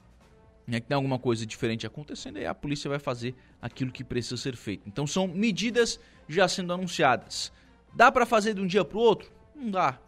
[0.67, 4.37] né, que tem alguma coisa diferente acontecendo e a polícia vai fazer aquilo que precisa
[4.37, 4.89] ser feito.
[4.89, 7.53] Então são medidas já sendo anunciadas.
[7.95, 9.33] Dá para fazer de um dia para o outro?
[9.55, 9.99] Não dá.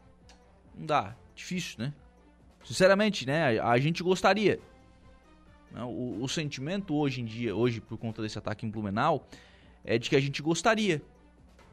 [0.76, 1.16] Não dá.
[1.34, 1.92] Difícil, né?
[2.64, 3.60] Sinceramente, né?
[3.60, 4.58] A, a gente gostaria.
[5.70, 5.82] Né?
[5.84, 9.26] O, o, sentimento hoje em dia, hoje por conta desse ataque em Blumenau,
[9.86, 11.00] é de que a gente gostaria.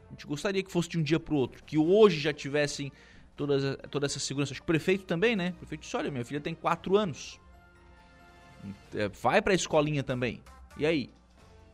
[0.06, 2.92] A gente gostaria que fosse de um dia para o outro, que hoje já tivessem
[3.36, 4.52] toda, toda essa segurança.
[4.52, 5.50] Acho que o prefeito também, né?
[5.50, 7.40] O prefeito disse: olha, minha filha tem 4 anos.
[8.94, 10.40] É, vai para a escolinha também.
[10.76, 11.10] E aí?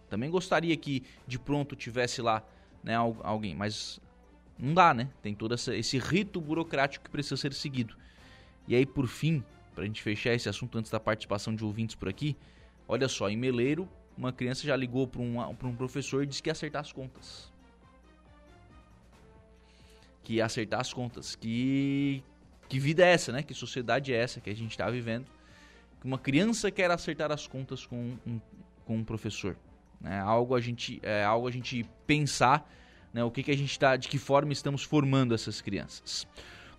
[0.09, 2.43] Também gostaria que de pronto tivesse lá
[2.83, 4.01] né, alguém, mas
[4.59, 5.09] não dá, né?
[5.23, 7.95] Tem todo essa, esse rito burocrático que precisa ser seguido.
[8.67, 11.95] E aí, por fim, para a gente fechar esse assunto antes da participação de ouvintes
[11.95, 12.37] por aqui,
[12.89, 13.89] olha só, em Meleiro,
[14.21, 17.51] uma criança já ligou para um, um professor e disse que ia acertar as contas
[20.31, 21.35] que acertar as contas.
[21.35, 22.23] Que,
[22.69, 23.43] que vida é essa, né?
[23.43, 25.27] Que sociedade é essa que a gente está vivendo?
[26.01, 28.41] Que uma criança quer acertar as contas com um,
[28.85, 29.57] com um professor.
[30.05, 32.71] É algo a gente, é algo a gente pensar,
[33.13, 33.25] né?
[33.25, 36.27] O que, que a gente está, de que forma estamos formando essas crianças.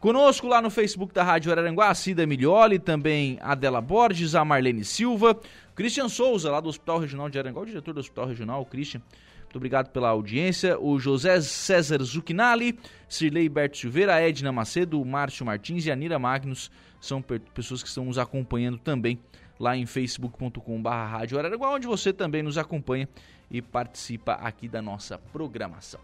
[0.01, 4.83] Conosco lá no Facebook da Rádio Araranguá, a Cida Milioli, também Adela Borges, a Marlene
[4.83, 5.39] Silva,
[5.75, 8.99] Christian Souza, lá do Hospital Regional de Aranguá, o diretor do Hospital Regional, Christian.
[9.41, 10.79] Muito obrigado pela audiência.
[10.79, 16.17] O José César Zuchinali, Sirlei Berto Silveira, Edna Macedo, o Márcio Martins e a Nira
[16.17, 19.19] Magnus são pessoas que estão nos acompanhando também
[19.59, 23.07] lá em facebook.com.br Rádio Araranguá, onde você também nos acompanha
[23.51, 26.01] e participa aqui da nossa programação.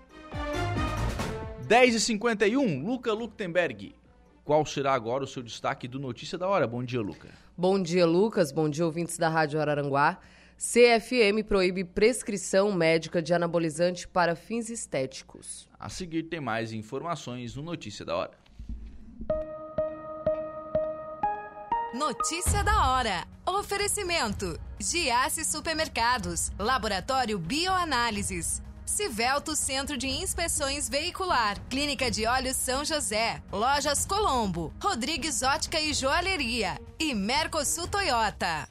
[1.67, 3.93] 10h51, Luca Luktenberg.
[4.45, 6.65] Qual será agora o seu destaque do Notícia da Hora?
[6.65, 7.29] Bom dia, Luca.
[7.57, 8.53] Bom dia, Lucas.
[8.53, 10.17] Bom dia, ouvintes da Rádio Araranguá.
[10.57, 15.67] CFM proíbe prescrição médica de anabolizante para fins estéticos.
[15.77, 18.37] A seguir tem mais informações no Notícia da Hora.
[21.93, 23.27] Notícia da hora.
[23.45, 33.43] Oferecimento: Giasse Supermercados, Laboratório Bioanálises, Civelto Centro de Inspeções Veicular, Clínica de Olhos São José,
[33.51, 38.67] Lojas Colombo, Rodrigues Ótica e Joalheria e Mercosul Toyota.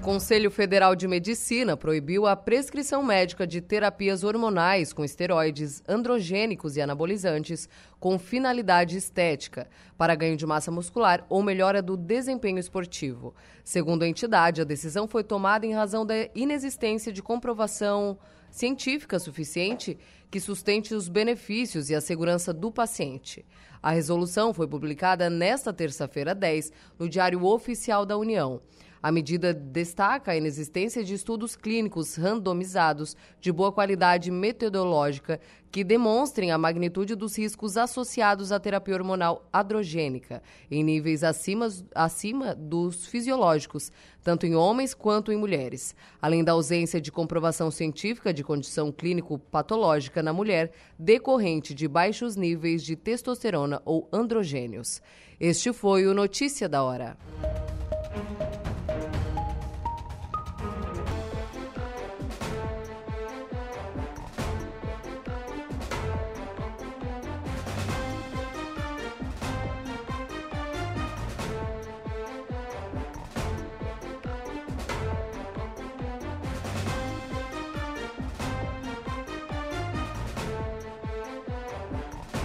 [0.00, 6.80] Conselho Federal de Medicina proibiu a prescrição médica de terapias hormonais com esteroides, androgênicos e
[6.80, 13.34] anabolizantes com finalidade estética, para ganho de massa muscular ou melhora do desempenho esportivo.
[13.62, 18.18] Segundo a entidade, a decisão foi tomada em razão da inexistência de comprovação
[18.50, 19.98] científica suficiente
[20.30, 23.44] que sustente os benefícios e a segurança do paciente.
[23.82, 28.62] A resolução foi publicada nesta terça-feira 10 no Diário Oficial da União.
[29.02, 36.50] A medida destaca a inexistência de estudos clínicos randomizados de boa qualidade metodológica que demonstrem
[36.50, 43.90] a magnitude dos riscos associados à terapia hormonal androgênica, em níveis acima, acima dos fisiológicos,
[44.22, 50.22] tanto em homens quanto em mulheres, além da ausência de comprovação científica de condição clínico-patológica
[50.22, 55.00] na mulher decorrente de baixos níveis de testosterona ou androgênios.
[55.38, 57.16] Este foi o Notícia da Hora.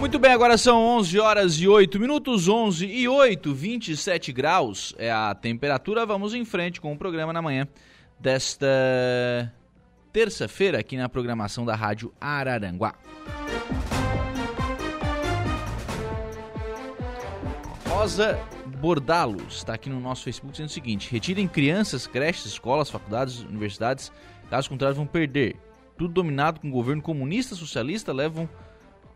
[0.06, 5.10] Muito bem, agora são 11 horas e 8 minutos, 11 e 8, 27 graus é
[5.10, 6.06] a temperatura.
[6.06, 7.66] Vamos em frente com o programa na manhã
[8.16, 9.52] desta
[10.12, 12.94] terça-feira aqui na programação da Rádio Araranguá.
[17.88, 18.38] Rosa
[18.78, 24.12] Bordalos está aqui no nosso Facebook dizendo o seguinte: retirem crianças, creches, escolas, faculdades, universidades,
[24.48, 25.56] caso contrário vão perder.
[25.98, 28.48] Tudo dominado com governo comunista, socialista, levam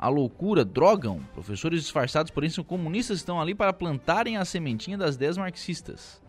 [0.00, 1.20] a loucura, drogam.
[1.34, 6.22] Professores disfarçados, porém, são comunistas, estão ali para plantarem a sementinha das ideias marxistas.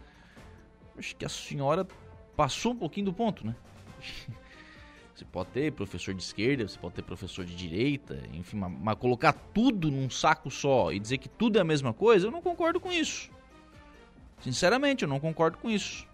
[0.97, 1.87] Acho que a senhora
[2.35, 3.55] passou um pouquinho do ponto, né?
[5.15, 9.33] Você pode ter professor de esquerda, você pode ter professor de direita, enfim, mas, colocar
[9.33, 12.79] tudo num saco só e dizer que tudo é a mesma coisa, eu não concordo
[12.79, 13.29] com isso.
[14.39, 16.07] Sinceramente, eu não concordo com isso.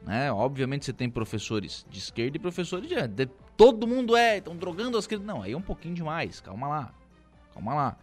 [0.00, 0.32] Né?
[0.32, 3.30] Obviamente você tem professores de esquerda e professores de direita.
[3.58, 5.26] Todo mundo é, estão drogando as crianças.
[5.26, 6.94] Não, aí é um pouquinho demais, calma lá.
[7.52, 7.98] Calma lá.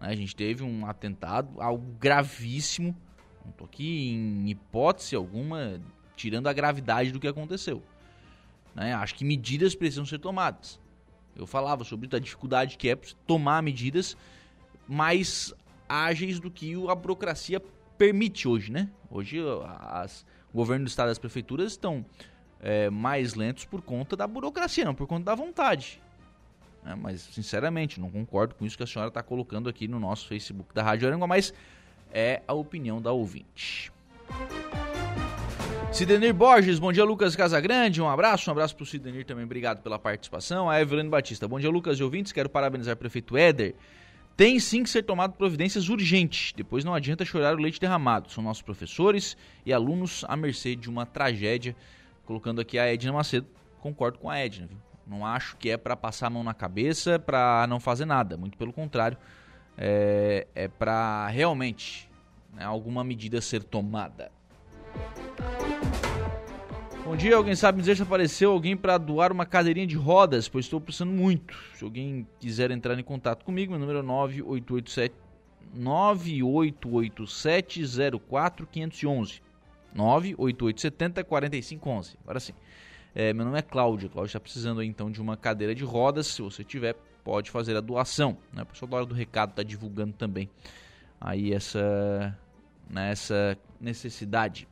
[0.00, 0.08] Né?
[0.08, 2.94] A gente teve um atentado, algo gravíssimo.
[3.44, 5.80] Não tô aqui em hipótese alguma
[6.16, 7.84] tirando a gravidade do que aconteceu.
[8.74, 8.92] Né?
[8.94, 10.80] Acho que medidas precisam ser tomadas.
[11.36, 12.96] Eu falava sobre a dificuldade que é
[13.28, 14.16] tomar medidas
[14.88, 15.54] mais
[15.88, 17.62] ágeis do que a burocracia
[17.96, 18.90] permite hoje, né?
[19.08, 19.38] Hoje
[19.78, 22.04] as, o governo do estado e as prefeituras estão
[22.60, 26.00] é, mais lentos por conta da burocracia, não por conta da vontade.
[26.84, 30.28] É, mas, sinceramente, não concordo com isso que a senhora está colocando aqui no nosso
[30.28, 31.52] Facebook da Rádio Aranguá, mas
[32.12, 33.92] é a opinião da ouvinte.
[35.92, 39.82] Sidenir Borges, bom dia Lucas Casagrande, um abraço, um abraço para o Sidenir também, obrigado
[39.82, 40.68] pela participação.
[40.68, 43.74] A Evelyn Batista, bom dia Lucas e ouvintes, quero parabenizar o prefeito Éder.
[44.36, 48.30] Tem sim que ser tomado providências urgentes, depois não adianta chorar o leite derramado.
[48.30, 51.74] São nossos professores e alunos à mercê de uma tragédia.
[52.26, 53.46] Colocando aqui a Edna Macedo,
[53.80, 54.76] concordo com a Edna, viu?
[55.06, 58.58] Não acho que é para passar a mão na cabeça, para não fazer nada, muito
[58.58, 59.16] pelo contrário,
[59.78, 62.10] é, é para realmente
[62.52, 64.32] né, alguma medida ser tomada.
[67.04, 70.64] Bom dia, alguém sabe dizer se apareceu alguém para doar uma cadeirinha de rodas, pois
[70.64, 71.56] estou precisando muito.
[71.74, 75.14] Se alguém quiser entrar em contato comigo, meu número é 9887
[75.72, 77.82] 9887
[78.28, 79.45] 04511.
[79.96, 82.16] 98870 4511.
[82.22, 82.52] Agora sim.
[83.14, 84.10] É, meu nome é Cláudio.
[84.10, 86.26] Cláudio está precisando aí, então de uma cadeira de rodas.
[86.26, 88.36] Se você tiver, pode fazer a doação.
[88.52, 88.62] Né?
[88.62, 90.48] O pessoal da hora do recado está divulgando também
[91.20, 92.36] aí essa,
[92.88, 94.68] né, essa necessidade.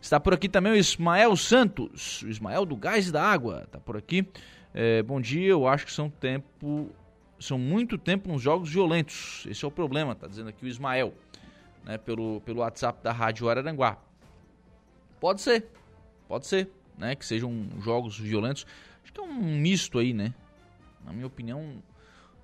[0.00, 3.80] Está por aqui também o Ismael Santos, o Ismael do Gás e da Água, está
[3.80, 4.26] por aqui.
[4.72, 6.90] É, bom dia, eu acho que são tempo,
[7.38, 9.44] são muito tempo nos jogos violentos.
[9.50, 11.12] Esse é o problema, está dizendo aqui o Ismael,
[11.84, 13.98] né, pelo, pelo WhatsApp da Rádio Araranguá.
[15.20, 15.66] Pode ser,
[16.26, 18.66] pode ser, né, que sejam jogos violentos.
[19.02, 20.34] Acho que é um misto aí, né?
[21.04, 21.82] Na minha opinião,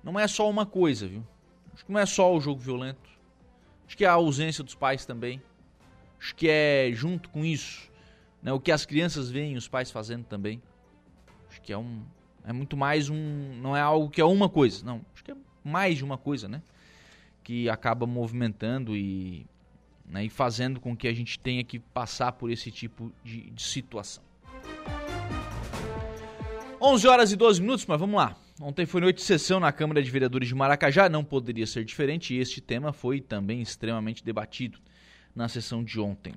[0.03, 1.25] não é só uma coisa, viu?
[1.73, 3.09] Acho que não é só o jogo violento.
[3.85, 5.41] Acho que é a ausência dos pais também.
[6.19, 7.91] Acho que é junto com isso,
[8.41, 10.61] né, o que as crianças veem os pais fazendo também.
[11.49, 12.03] Acho que é um
[12.47, 15.35] é muito mais um, não é algo que é uma coisa, não, acho que é
[15.63, 16.61] mais de uma coisa, né?
[17.43, 19.47] Que acaba movimentando e,
[20.07, 23.63] né, e fazendo com que a gente tenha que passar por esse tipo de, de
[23.63, 24.23] situação.
[26.81, 28.35] 11 horas e 12 minutos, mas vamos lá.
[28.61, 32.33] Ontem foi noite de sessão na Câmara de Vereadores de Maracajá, não poderia ser diferente,
[32.33, 34.79] e este tema foi também extremamente debatido
[35.35, 36.33] na sessão de ontem.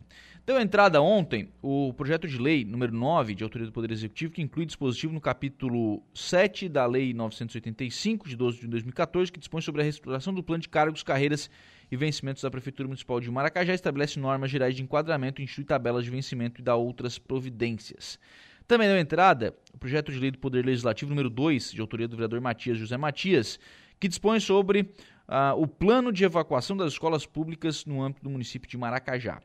[0.48, 4.40] Deu entrada ontem o projeto de lei número 9 de autoria do Poder Executivo, que
[4.40, 9.82] inclui dispositivo no capítulo 7 da Lei 985, de 12 de 2014, que dispõe sobre
[9.82, 11.50] a reestruturação do plano de cargos, carreiras
[11.90, 16.10] e vencimentos da Prefeitura Municipal de Maracajá, estabelece normas gerais de enquadramento, institui tabelas de
[16.10, 18.18] vencimento e dá outras providências.
[18.66, 22.16] Também deu entrada o projeto de lei do Poder Legislativo número 2, de autoria do
[22.16, 23.58] vereador Matias José Matias,
[23.98, 24.90] que dispõe sobre
[25.26, 29.40] ah, o plano de evacuação das escolas públicas no âmbito do município de Maracajá.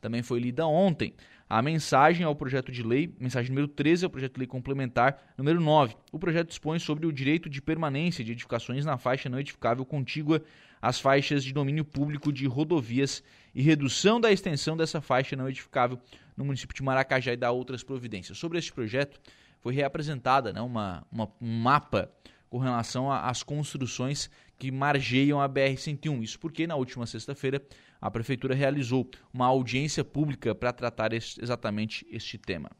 [0.00, 1.14] Também foi lida ontem
[1.48, 5.60] a mensagem ao projeto de lei, mensagem número 13 ao projeto de lei complementar número
[5.60, 5.96] 9.
[6.12, 10.42] O projeto dispõe sobre o direito de permanência de edificações na faixa não edificável contígua
[10.80, 13.22] às faixas de domínio público de rodovias
[13.54, 15.98] e redução da extensão dessa faixa não edificável
[16.36, 18.36] no município de Maracajá e da outras providências.
[18.38, 19.20] Sobre este projeto,
[19.60, 22.10] foi reapresentada né, uma, uma, um mapa
[22.48, 26.22] com relação às construções que margeiam a BR-101.
[26.22, 27.60] Isso porque na última sexta-feira
[28.00, 32.70] a Prefeitura realizou uma audiência pública para tratar este, exatamente este tema.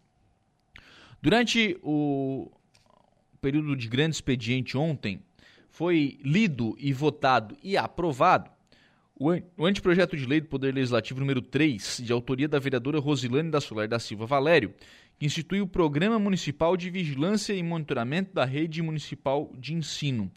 [1.21, 2.51] Durante o
[3.41, 5.21] período de grande expediente ontem,
[5.77, 8.51] foi lido e votado e aprovado
[9.15, 13.61] o anteprojeto de lei do Poder Legislativo número 3, de autoria da vereadora Rosilane da
[13.61, 14.73] Solar da Silva Valério,
[15.19, 20.33] que institui o Programa Municipal de Vigilância e Monitoramento da Rede Municipal de Ensino.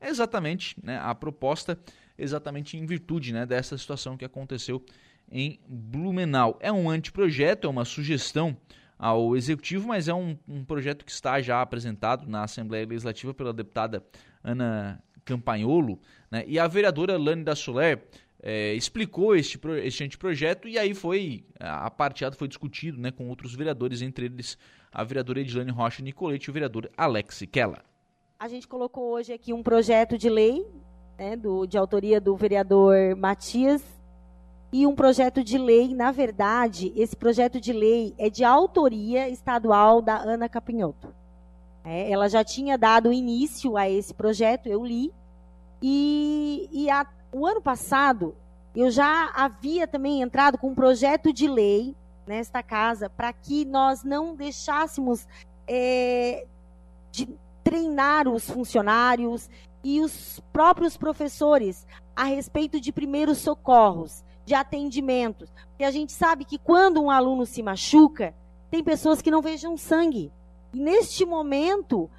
[0.00, 1.78] é exatamente né, a proposta,
[2.18, 4.84] exatamente em virtude né, dessa situação que aconteceu
[5.30, 6.58] em Blumenau.
[6.60, 8.56] É um anteprojeto, é uma sugestão
[8.98, 13.52] ao Executivo, mas é um, um projeto que está já apresentado na Assembleia Legislativa pela
[13.52, 14.04] deputada
[14.42, 16.44] Ana Campanholo, né?
[16.46, 18.04] e a vereadora Lani da Soler
[18.42, 23.54] é, explicou este, este anteprojeto e aí foi, a parteado foi discutido né, com outros
[23.54, 24.58] vereadores, entre eles
[24.92, 27.84] a vereadora Edilane Rocha Nicolete e o vereador Alex Kella.
[28.38, 30.66] A gente colocou hoje aqui um projeto de lei
[31.16, 33.82] né, do, de autoria do vereador Matias
[34.72, 40.00] e um projeto de lei, na verdade, esse projeto de lei é de autoria estadual
[40.00, 41.14] da Ana Capinhoto.
[41.84, 45.12] É, ela já tinha dado início a esse projeto, eu li,
[45.82, 48.34] e, e a, o ano passado
[48.74, 51.94] eu já havia também entrado com um projeto de lei
[52.26, 55.26] nesta casa para que nós não deixássemos
[55.68, 56.46] é,
[57.10, 57.28] de
[57.62, 59.50] treinar os funcionários
[59.84, 65.52] e os próprios professores a respeito de primeiros socorros, de atendimentos.
[65.68, 68.34] Porque a gente sabe que quando um aluno se machuca,
[68.70, 70.32] tem pessoas que não vejam sangue.
[70.72, 72.10] E neste momento,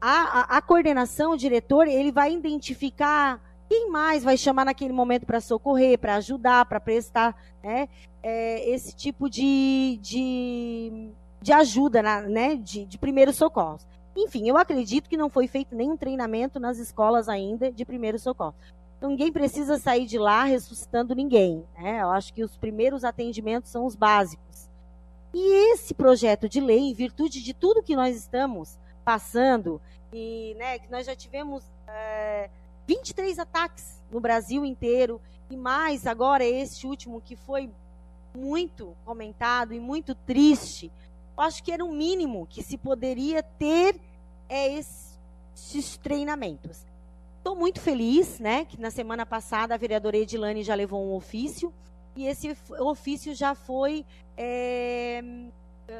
[0.00, 5.26] a, a, a coordenação, o diretor, ele vai identificar quem mais vai chamar naquele momento
[5.26, 7.88] para socorrer, para ajudar, para prestar né,
[8.22, 11.10] é, esse tipo de, de,
[11.42, 13.86] de ajuda, né, de, de primeiros socorros.
[14.16, 18.54] Enfim, eu acredito que não foi feito nenhum treinamento nas escolas ainda de primeiros socorros.
[18.96, 21.64] Então, ninguém precisa sair de lá ressuscitando ninguém.
[21.76, 22.02] Né?
[22.02, 24.68] Eu acho que os primeiros atendimentos são os básicos.
[25.34, 29.80] E esse projeto de lei, em virtude de tudo que nós estamos passando,
[30.12, 32.48] e né, que nós já tivemos é,
[32.86, 35.20] 23 ataques no Brasil inteiro,
[35.50, 37.70] e mais agora este último que foi
[38.34, 40.90] muito comentado e muito triste,
[41.36, 44.00] eu acho que era o mínimo que se poderia ter
[44.48, 46.86] é, esses treinamentos.
[47.46, 51.72] Estou muito feliz, né, que na semana passada a vereadora Edilane já levou um ofício
[52.16, 54.04] e esse ofício já foi
[54.36, 55.22] é,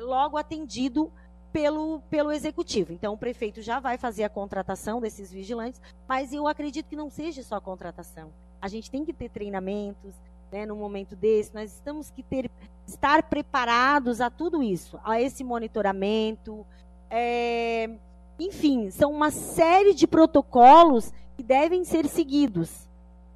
[0.01, 1.09] logo atendido
[1.53, 2.93] pelo, pelo executivo.
[2.93, 7.09] Então, o prefeito já vai fazer a contratação desses vigilantes, mas eu acredito que não
[7.09, 8.33] seja só a contratação.
[8.61, 10.17] A gente tem que ter treinamentos,
[10.51, 12.51] né, no momento desse, nós estamos que ter,
[12.89, 16.67] estar preparados a tudo isso, a esse monitoramento.
[17.09, 17.89] É,
[18.37, 22.87] enfim, são uma série de protocolos que devem ser seguidos.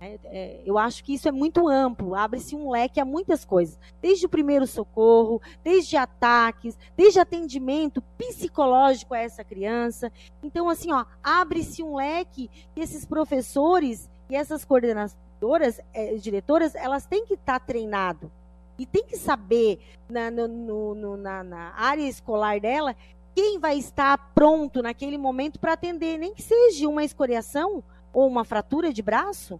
[0.03, 3.79] É, é, eu acho que isso é muito amplo, abre-se um leque a muitas coisas,
[4.01, 10.11] desde o primeiro socorro, desde ataques, desde atendimento psicológico a essa criança.
[10.43, 17.05] Então, assim, ó, abre-se um leque que esses professores e essas coordenadoras, é, diretoras, elas
[17.05, 18.33] têm que estar tá treinado
[18.79, 19.79] e tem que saber
[20.09, 22.97] na, no, no, na, na área escolar dela
[23.41, 27.82] quem vai estar pronto naquele momento para atender, nem que seja uma escoriação
[28.12, 29.59] ou uma fratura de braço,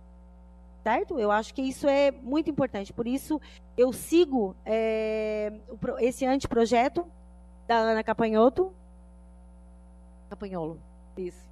[0.82, 1.18] certo?
[1.18, 2.92] Eu acho que isso é muito importante.
[2.92, 3.40] Por isso,
[3.78, 5.50] eu sigo é,
[6.00, 7.06] esse anteprojeto
[7.66, 8.70] da Ana Capanhoto.
[10.28, 10.78] Capanholo,
[11.16, 11.48] isso.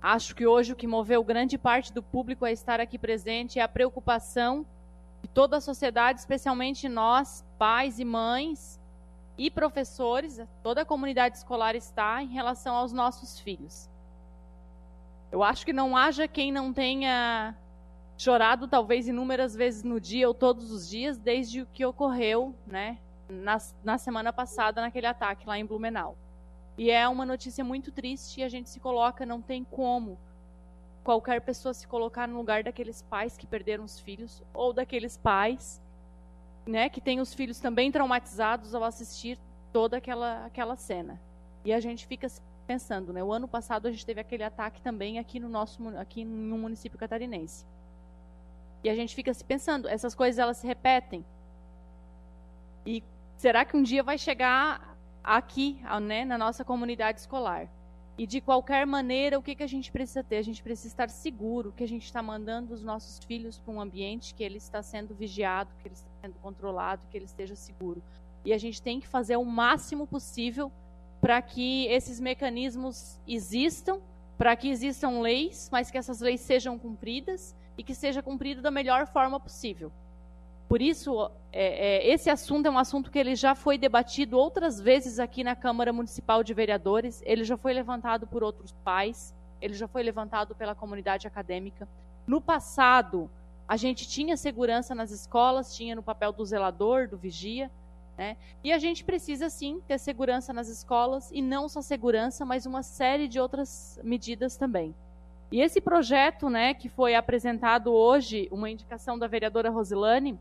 [0.00, 3.62] Acho que hoje o que moveu grande parte do público a estar aqui presente é
[3.62, 4.64] a preocupação
[5.20, 8.77] de toda a sociedade, especialmente nós, pais e mães
[9.38, 13.88] e professores, toda a comunidade escolar está em relação aos nossos filhos.
[15.30, 17.54] Eu acho que não haja quem não tenha
[18.16, 22.98] chorado talvez inúmeras vezes no dia ou todos os dias desde o que ocorreu, né,
[23.28, 26.16] na, na semana passada naquele ataque lá em Blumenau.
[26.76, 30.18] E é uma notícia muito triste e a gente se coloca, não tem como
[31.04, 35.80] qualquer pessoa se colocar no lugar daqueles pais que perderam os filhos ou daqueles pais,
[36.68, 39.38] né, que têm os filhos também traumatizados ao assistir
[39.72, 41.18] toda aquela aquela cena.
[41.64, 42.28] E a gente fica
[42.66, 43.24] pensando, né?
[43.24, 46.98] O ano passado a gente teve aquele ataque também aqui no nosso aqui no município
[46.98, 47.64] catarinense.
[48.84, 51.24] E a gente fica se pensando, essas coisas elas se repetem.
[52.84, 53.02] E
[53.38, 57.66] será que um dia vai chegar aqui, né, na nossa comunidade escolar?
[58.18, 60.38] E de qualquer maneira, o que, que a gente precisa ter?
[60.38, 63.80] A gente precisa estar seguro que a gente está mandando os nossos filhos para um
[63.80, 68.02] ambiente que ele está sendo vigiado, que ele está sendo controlado, que ele esteja seguro.
[68.44, 70.72] E a gente tem que fazer o máximo possível
[71.20, 74.00] para que esses mecanismos existam,
[74.36, 78.70] para que existam leis, mas que essas leis sejam cumpridas e que seja cumprido da
[78.70, 79.92] melhor forma possível.
[80.68, 84.78] Por isso, é, é, esse assunto é um assunto que ele já foi debatido outras
[84.78, 89.72] vezes aqui na Câmara Municipal de Vereadores, ele já foi levantado por outros pais, ele
[89.72, 91.88] já foi levantado pela comunidade acadêmica.
[92.26, 93.30] No passado,
[93.66, 97.70] a gente tinha segurança nas escolas, tinha no papel do zelador, do vigia,
[98.18, 98.36] né?
[98.62, 102.82] E a gente precisa sim ter segurança nas escolas e não só segurança, mas uma
[102.82, 104.94] série de outras medidas também.
[105.50, 110.38] E esse projeto, né, que foi apresentado hoje, uma indicação da vereadora Rosilane,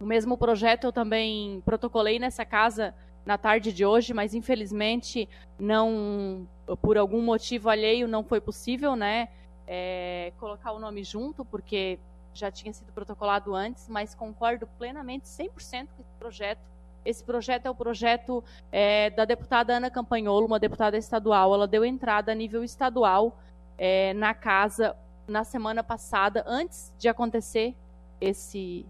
[0.00, 2.94] o mesmo projeto eu também protocolei nessa casa
[3.24, 5.28] na tarde de hoje, mas infelizmente
[5.58, 6.46] não,
[6.80, 9.28] por algum motivo alheio, não foi possível, né,
[9.66, 11.98] é, colocar o nome junto, porque
[12.32, 16.60] já tinha sido protocolado antes, mas concordo plenamente, 100% com esse projeto.
[17.04, 21.54] Esse projeto é o projeto é, da deputada Ana Campanholo, uma deputada estadual.
[21.54, 23.38] Ela deu entrada a nível estadual
[23.76, 24.96] é, na casa
[25.26, 27.74] na semana passada, antes de acontecer
[28.20, 28.86] esse,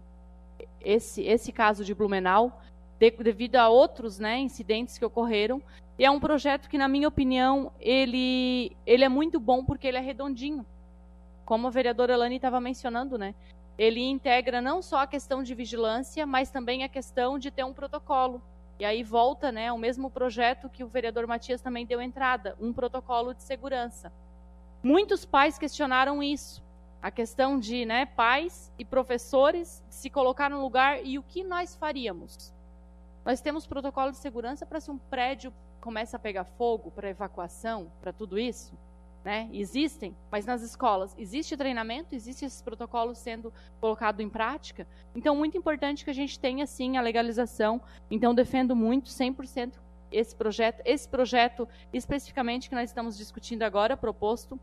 [0.81, 2.61] esse, esse caso de Blumenau,
[2.99, 5.61] de, devido a outros né, incidentes que ocorreram.
[5.97, 9.97] E é um projeto que, na minha opinião, ele, ele é muito bom porque ele
[9.97, 10.65] é redondinho
[11.49, 13.33] como a vereadora Elane estava mencionando, né?
[13.75, 17.73] Ele integra não só a questão de vigilância, mas também a questão de ter um
[17.73, 18.39] protocolo.
[18.77, 22.71] E aí volta, né, o mesmo projeto que o vereador Matias também deu entrada, um
[22.71, 24.13] protocolo de segurança.
[24.83, 26.63] Muitos pais questionaram isso,
[27.01, 31.75] a questão de, né, pais e professores se colocar no lugar e o que nós
[31.75, 32.53] faríamos.
[33.25, 37.91] Nós temos protocolo de segurança para se um prédio começa a pegar fogo, para evacuação,
[38.01, 38.73] para tudo isso.
[39.23, 39.49] Né?
[39.51, 44.87] Existem, mas nas escolas existe treinamento, existe esses protocolos sendo colocado em prática.
[45.13, 47.81] Então, muito importante que a gente tenha sim a legalização.
[48.09, 49.73] Então, defendo muito 100%
[50.11, 54.59] esse projeto, esse projeto especificamente que nós estamos discutindo agora, proposto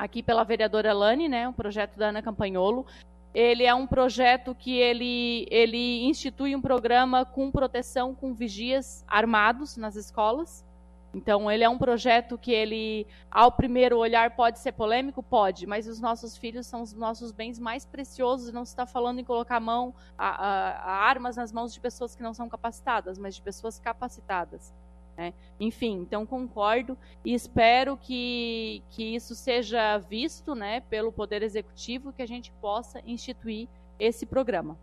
[0.00, 2.86] aqui pela vereadora Lani, né, o projeto da Ana Campanholo.
[3.32, 9.76] Ele é um projeto que ele, ele institui um programa com proteção com vigias armados
[9.76, 10.64] nas escolas.
[11.12, 15.22] Então, ele é um projeto que ele, ao primeiro olhar, pode ser polêmico?
[15.22, 18.86] Pode, mas os nossos filhos são os nossos bens mais preciosos e não se está
[18.86, 22.48] falando em colocar mão, a, a, a armas nas mãos de pessoas que não são
[22.48, 24.72] capacitadas, mas de pessoas capacitadas.
[25.20, 25.34] Né?
[25.60, 32.22] Enfim, então concordo e espero que, que isso seja visto né, pelo Poder Executivo, que
[32.22, 33.68] a gente possa instituir
[33.98, 34.78] esse programa.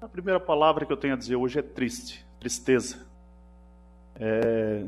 [0.00, 3.12] A primeira palavra que eu tenho a dizer hoje é triste, tristeza
[4.16, 4.86] é,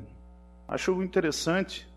[0.68, 1.88] acho interessante,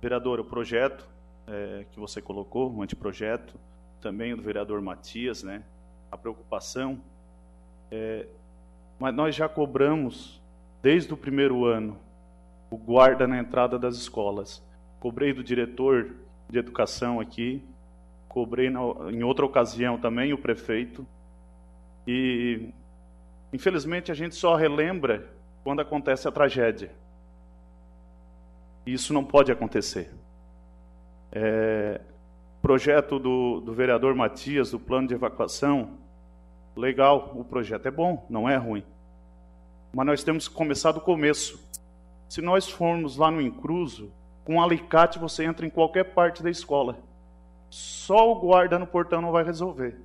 [0.00, 1.06] vereador, o projeto
[1.46, 3.58] é, que você colocou, o anteprojeto,
[4.00, 5.62] também o do vereador Matias, né?
[6.10, 7.00] A preocupação.
[7.90, 8.26] É,
[8.98, 10.40] mas nós já cobramos,
[10.86, 11.98] desde o primeiro ano,
[12.70, 14.64] o guarda na entrada das escolas.
[15.00, 16.14] Cobrei do diretor
[16.48, 17.60] de educação aqui,
[18.28, 18.80] cobrei na,
[19.10, 21.04] em outra ocasião também o prefeito.
[22.06, 22.68] E,
[23.52, 25.28] infelizmente, a gente só relembra
[25.64, 26.92] quando acontece a tragédia.
[28.86, 30.08] Isso não pode acontecer.
[31.32, 32.00] É,
[32.62, 35.98] projeto do, do vereador Matias, do plano de evacuação,
[36.76, 38.84] legal, o projeto é bom, não é ruim.
[39.96, 41.58] Mas nós temos que começar do começo.
[42.28, 44.12] Se nós formos lá no Incruso,
[44.44, 46.98] com um alicate você entra em qualquer parte da escola.
[47.70, 49.96] Só o guarda no portão não vai resolver.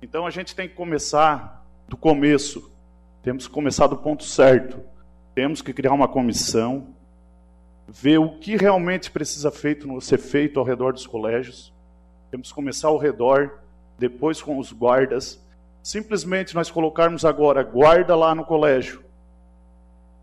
[0.00, 2.72] Então a gente tem que começar do começo.
[3.22, 4.80] Temos que começar do ponto certo.
[5.34, 6.86] Temos que criar uma comissão,
[7.86, 11.70] ver o que realmente precisa feito, ser feito ao redor dos colégios.
[12.30, 13.58] Temos que começar ao redor,
[13.98, 15.38] depois com os guardas.
[15.82, 19.04] Simplesmente nós colocarmos agora guarda lá no colégio,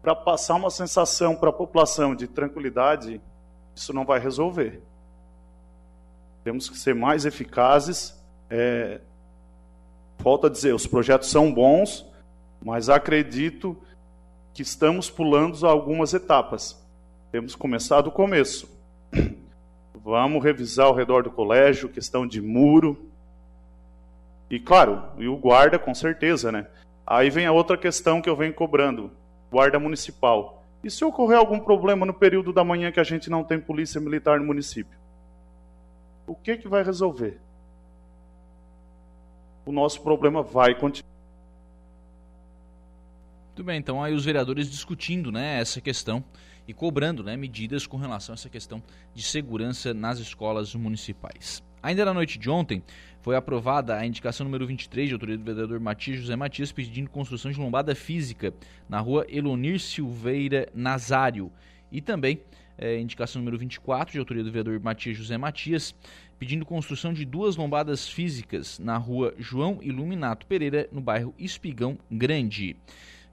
[0.02, 3.22] para passar uma sensação para a população de tranquilidade,
[3.76, 4.82] isso não vai resolver.
[6.44, 8.18] Temos que ser mais eficazes.
[8.50, 9.02] É...
[10.20, 12.06] Falta dizer, os projetos são bons,
[12.64, 13.78] mas acredito
[14.54, 16.82] que estamos pulando algumas etapas.
[17.32, 18.70] Temos que começar do começo.
[19.94, 23.09] Vamos revisar ao redor do colégio, questão de muro.
[24.50, 26.68] E claro, e o guarda com certeza, né?
[27.06, 29.12] Aí vem a outra questão que eu venho cobrando,
[29.52, 30.64] guarda municipal.
[30.84, 34.00] E se ocorrer algum problema no período da manhã que a gente não tem polícia
[34.00, 34.98] militar no município?
[36.26, 37.40] O que que vai resolver?
[39.66, 41.10] O nosso problema vai continuar.
[43.48, 46.24] Muito bem, então aí os vereadores discutindo né, essa questão
[46.68, 48.82] e cobrando né, medidas com relação a essa questão
[49.14, 51.62] de segurança nas escolas municipais.
[51.82, 52.84] Ainda na noite de ontem,
[53.22, 57.52] foi aprovada a indicação número 23 de autoria do vereador Matias José Matias pedindo construção
[57.52, 58.54] de lombada física
[58.88, 61.52] na rua Elonir Silveira Nazário.
[61.92, 62.40] E também
[62.78, 65.94] é, indicação número 24 de autoria do vereador Matias José Matias
[66.38, 72.78] pedindo construção de duas lombadas físicas na rua João Iluminato Pereira, no bairro Espigão Grande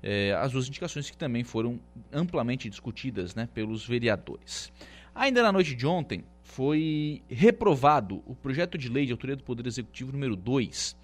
[0.03, 1.81] eh, as duas indicações que também foram
[2.13, 4.73] amplamente discutidas né, pelos vereadores.
[5.15, 9.67] Ainda na noite de ontem, foi reprovado o projeto de lei de autoria do Poder
[9.67, 10.97] Executivo número 2,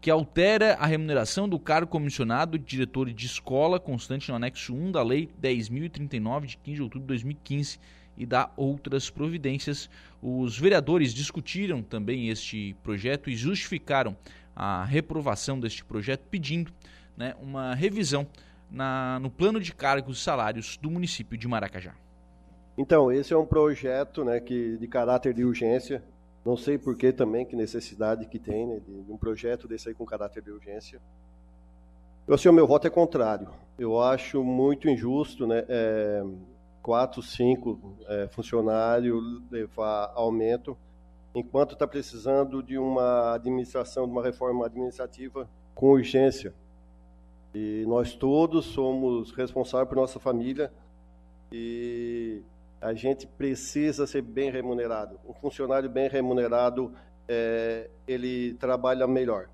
[0.00, 4.92] que altera a remuneração do cargo comissionado de diretor de escola constante no anexo 1
[4.92, 7.80] da Lei 10.039, de 15 de outubro de 2015,
[8.16, 9.88] e dar outras providências.
[10.22, 14.16] Os vereadores discutiram também este projeto e justificaram
[14.54, 16.70] a reprovação deste projeto, pedindo
[17.16, 18.26] né, uma revisão
[18.70, 21.94] na, no plano de cargos e salários do município de Maracajá.
[22.80, 26.02] Então, esse é um projeto né, que, de caráter de urgência.
[26.42, 29.90] Não sei por que também, que necessidade que tem né, de, de, um projeto desse
[29.90, 30.98] aí com caráter de urgência.
[32.26, 33.50] Eu, assim, o meu voto é contrário.
[33.78, 36.24] Eu acho muito injusto né, é,
[36.80, 37.78] quatro, cinco
[38.08, 40.74] é, funcionários levar aumento,
[41.34, 46.54] enquanto está precisando de uma administração, de uma reforma administrativa com urgência.
[47.54, 50.72] E nós todos somos responsáveis por nossa família
[51.52, 52.40] e
[52.80, 55.20] a gente precisa ser bem remunerado.
[55.28, 56.92] Um funcionário bem remunerado,
[57.28, 59.48] é, ele trabalha melhor.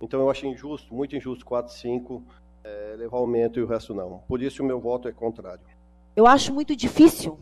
[0.00, 2.22] Então eu acho injusto, muito injusto, 4, 5,
[2.62, 4.22] é, levar aumento e o resto não.
[4.28, 5.60] Por isso o meu voto é contrário.
[6.14, 7.38] Eu acho muito difícil,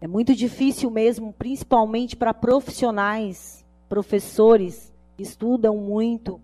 [0.00, 6.40] é muito difícil mesmo, principalmente para profissionais, professores que estudam muito,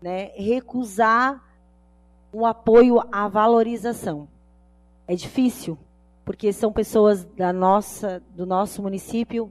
[0.00, 1.42] né, recusar
[2.32, 4.28] o apoio à valorização.
[5.06, 5.76] É difícil,
[6.24, 9.50] porque são pessoas da nossa, do nosso município,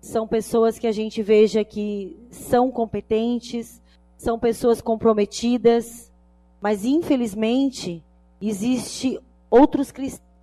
[0.00, 3.82] são pessoas que a gente veja que são competentes,
[4.16, 6.12] são pessoas comprometidas,
[6.60, 8.02] mas infelizmente
[8.40, 9.92] existe outros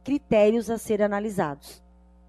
[0.03, 1.81] critérios a ser analisados,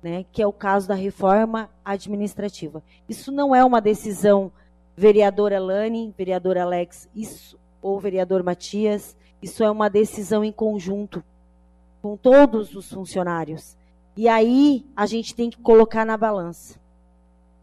[0.03, 0.25] né?
[0.33, 2.83] Que é o caso da reforma administrativa.
[3.09, 4.53] Isso não é uma decisão
[4.97, 11.23] vereadora Lani, vereador Alex, isso ou vereador Matias, isso é uma decisão em conjunto
[12.05, 13.79] com todos os funcionários.
[14.15, 16.79] E aí a gente tem que colocar na balança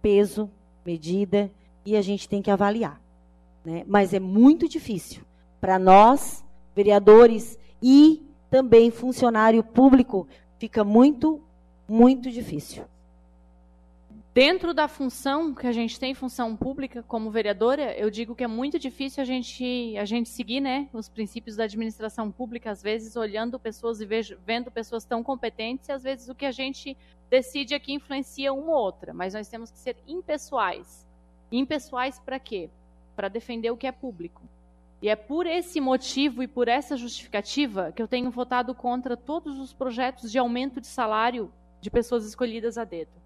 [0.02, 0.50] peso,
[0.84, 1.52] medida
[1.86, 3.00] e a gente tem que avaliar.
[3.64, 3.84] Né?
[3.86, 5.22] Mas é muito difícil
[5.60, 6.44] para nós,
[6.76, 10.28] vereadores e também funcionário público,
[10.58, 11.39] fica muito,
[11.88, 12.84] muito difícil.
[14.34, 18.48] Dentro da função que a gente tem, função pública como vereadora, eu digo que é
[18.48, 23.18] muito difícil a gente, a gente seguir né, os princípios da administração pública, às vezes
[23.18, 26.96] olhando pessoas e vejo, vendo pessoas tão competentes, e às vezes o que a gente
[27.30, 31.06] decide aqui influencia uma ou outra, mas nós temos que ser impessoais.
[31.52, 32.70] Impessoais para quê?
[33.18, 34.42] Para defender o que é público.
[35.02, 39.60] E é por esse motivo e por essa justificativa que eu tenho votado contra todos
[39.60, 41.52] os projetos de aumento de salário
[41.82, 43.20] de pessoas escolhidas a dedo.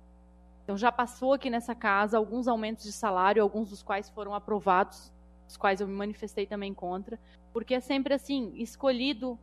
[0.65, 5.13] Então já passou aqui nessa casa alguns aumentos de salário, alguns dos quais foram aprovados,
[5.47, 7.19] os quais eu me manifestei também contra,
[7.53, 9.37] porque é sempre assim, escolhido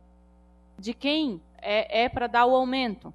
[0.77, 3.13] de quem é, é para dar o aumento.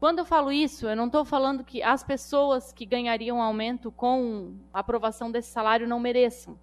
[0.00, 4.54] Quando eu falo isso, eu não estou falando que as pessoas que ganhariam aumento com
[4.72, 6.58] a aprovação desse salário não mereçam.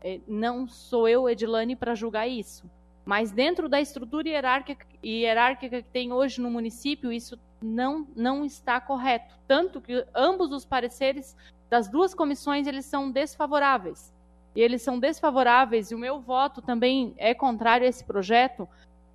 [0.00, 2.70] É, não sou eu, Edilane, para julgar isso.
[3.04, 8.80] Mas dentro da estrutura hierárquica, hierárquica que tem hoje no município, isso não, não está
[8.80, 9.34] correto.
[9.46, 11.36] Tanto que ambos os pareceres
[11.68, 14.12] das duas comissões eles são desfavoráveis.
[14.54, 18.68] E eles são desfavoráveis, e o meu voto também é contrário a esse projeto,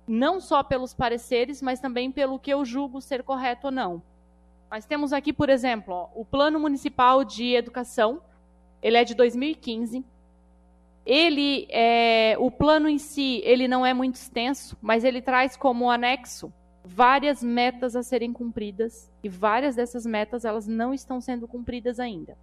[0.06, 4.02] não só pelos pareceres, mas também pelo que eu julgo ser correto ou não.
[4.70, 8.20] Nós temos aqui, por exemplo, ó, o Plano Municipal de Educação,
[8.82, 10.04] ele é de 2015.
[11.08, 15.90] Ele, é, o plano em si, ele não é muito extenso, mas ele traz como
[15.90, 16.52] anexo
[16.84, 22.36] várias metas a serem cumpridas e várias dessas metas elas não estão sendo cumpridas ainda.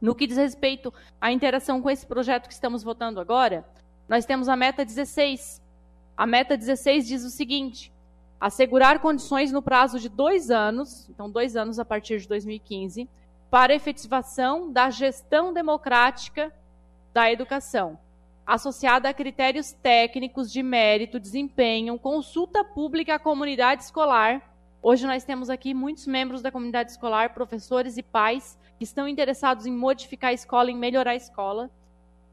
[0.00, 3.62] No que diz respeito à interação com esse projeto que estamos votando agora,
[4.08, 5.60] nós temos a meta 16.
[6.16, 7.92] A meta 16 diz o seguinte:
[8.40, 13.06] assegurar condições no prazo de dois anos, então dois anos a partir de 2015,
[13.50, 16.50] para efetivação da gestão democrática
[17.16, 17.98] da educação
[18.46, 24.42] associada a critérios técnicos de mérito, desempenho, consulta pública à comunidade escolar.
[24.82, 29.64] Hoje nós temos aqui muitos membros da comunidade escolar, professores e pais, que estão interessados
[29.64, 31.70] em modificar a escola, em melhorar a escola.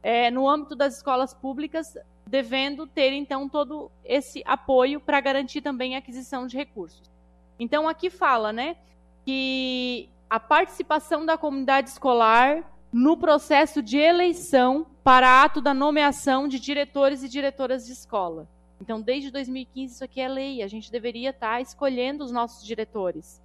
[0.02, 5.94] É, no âmbito das escolas públicas, devendo ter então todo esse apoio para garantir também
[5.94, 7.10] a aquisição de recursos.
[7.58, 8.76] Então aqui fala, né,
[9.24, 12.62] que a participação da comunidade escolar
[12.94, 18.46] no processo de eleição para ato da nomeação de diretores e diretoras de escola.
[18.80, 20.62] Então, desde 2015, isso aqui é lei.
[20.62, 23.42] A gente deveria estar escolhendo os nossos diretores.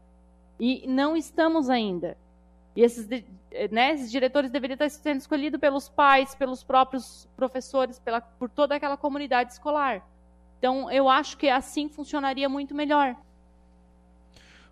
[0.60, 2.16] E não estamos ainda.
[2.76, 3.10] E esses,
[3.72, 8.76] né, esses diretores deveriam estar sendo escolhidos pelos pais, pelos próprios professores, pela, por toda
[8.76, 10.08] aquela comunidade escolar.
[10.60, 13.16] Então, eu acho que assim funcionaria muito melhor.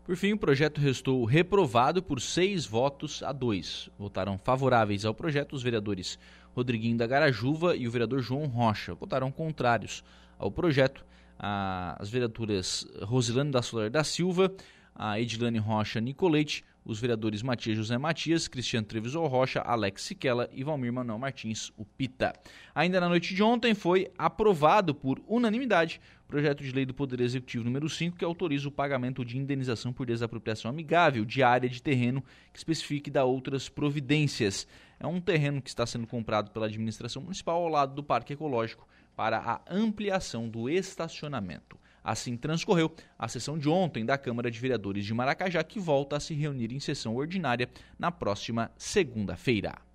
[0.07, 3.89] Por fim, o projeto restou reprovado por seis votos a dois.
[3.99, 6.17] Votaram favoráveis ao projeto os vereadores
[6.55, 8.95] Rodriguinho da Garajuva e o vereador João Rocha.
[8.95, 10.05] Votaram contrários
[10.39, 11.05] ao projeto
[11.37, 14.49] as vereadoras Rosilane da Solar da Silva,
[14.95, 20.63] a Edilane Rocha Nicolete, os vereadores Matias José Matias, Cristiano Treviso Rocha, Alex Siquela e
[20.63, 22.31] Valmir Manuel Martins, o Pita.
[22.73, 27.63] Ainda na noite de ontem foi aprovado por unanimidade projeto de lei do Poder Executivo
[27.63, 32.23] número 5 que autoriza o pagamento de indenização por desapropriação amigável de área de terreno
[32.51, 34.67] que especifique da outras providências.
[34.99, 38.87] É um terreno que está sendo comprado pela administração municipal ao lado do Parque Ecológico
[39.15, 41.79] para a ampliação do estacionamento.
[42.03, 46.19] Assim transcorreu a sessão de ontem da Câmara de Vereadores de Maracajá, que volta a
[46.19, 49.86] se reunir em sessão ordinária na próxima segunda-feira.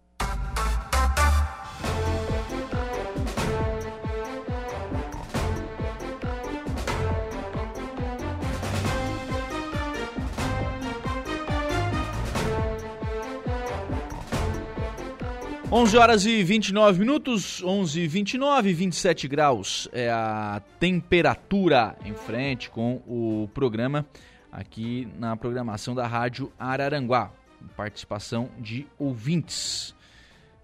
[15.75, 22.69] 11 horas e 29 minutos, 11 e 29, 27 graus é a temperatura em frente
[22.69, 24.05] com o programa
[24.53, 27.33] aqui na programação da Rádio Araranguá.
[27.75, 29.95] Participação de ouvintes.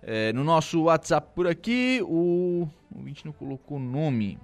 [0.02, 4.38] É, no nosso WhatsApp por aqui, o, ouvinte não colocou nome.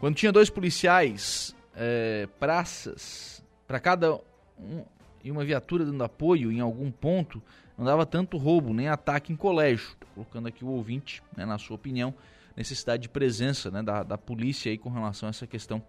[0.00, 4.18] Quando tinha dois policiais, é, praças, para cada
[4.58, 4.82] um,
[5.22, 7.40] e uma viatura dando apoio em algum ponto,
[7.76, 9.94] não dava tanto roubo nem ataque em colégio.
[10.00, 12.14] Tô colocando aqui o ouvinte, né, na sua opinião,
[12.56, 15.82] necessidade de presença né, da, da polícia aí com relação a essa questão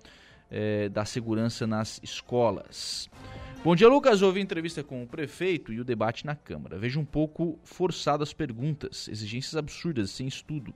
[0.51, 3.09] é, da segurança nas escolas.
[3.63, 4.21] Bom dia, Lucas.
[4.21, 6.77] Houve entrevista com o prefeito e o debate na Câmara.
[6.77, 10.73] Vejo um pouco forçadas perguntas, exigências absurdas, sem estudo.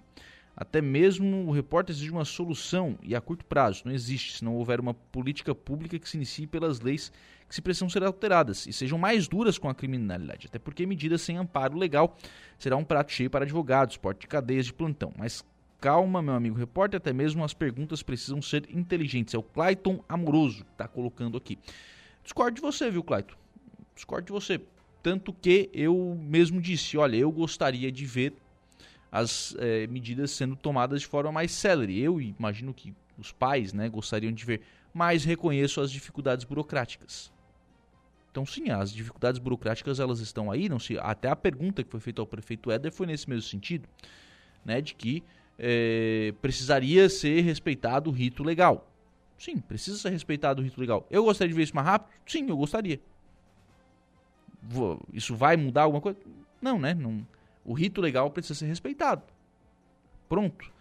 [0.56, 3.84] Até mesmo o repórter exige uma solução e a curto prazo.
[3.86, 7.12] Não existe se não houver uma política pública que se inicie pelas leis
[7.48, 10.48] que se precisam ser alteradas e sejam mais duras com a criminalidade.
[10.48, 12.16] Até porque medidas sem amparo legal
[12.58, 15.12] será um prato cheio para advogados, porte de cadeias de plantão.
[15.18, 15.44] Mas
[15.80, 19.34] calma, meu amigo repórter, até mesmo as perguntas precisam ser inteligentes.
[19.34, 21.58] É o Clayton Amoroso que está colocando aqui.
[22.24, 23.36] Discordo de você, viu, Clayton?
[23.96, 24.62] Discordo de você.
[25.04, 28.34] Tanto que eu mesmo disse, olha, eu gostaria de ver
[29.12, 32.00] as é, medidas sendo tomadas de forma mais célere.
[32.00, 34.62] Eu imagino que os pais né, gostariam de ver,
[34.94, 37.32] mas reconheço as dificuldades burocráticas.
[38.32, 40.70] Então, sim, as dificuldades burocráticas elas estão aí.
[40.70, 43.88] Não se, até a pergunta que foi feita ao prefeito Éder foi nesse mesmo sentido,
[44.64, 45.22] né, de que
[45.60, 48.88] é, precisaria ser respeitado o rito legal.
[49.38, 51.06] Sim, precisa ser respeitado o rito legal.
[51.12, 52.10] Eu gostaria de ver isso mais rápido?
[52.26, 53.02] Sim, eu gostaria.
[55.12, 56.18] Isso vai mudar alguma coisa?
[56.62, 56.94] Não, né?
[56.94, 57.26] Não,
[57.64, 59.24] o rito legal precisa ser respeitado.
[60.28, 60.72] Pronto.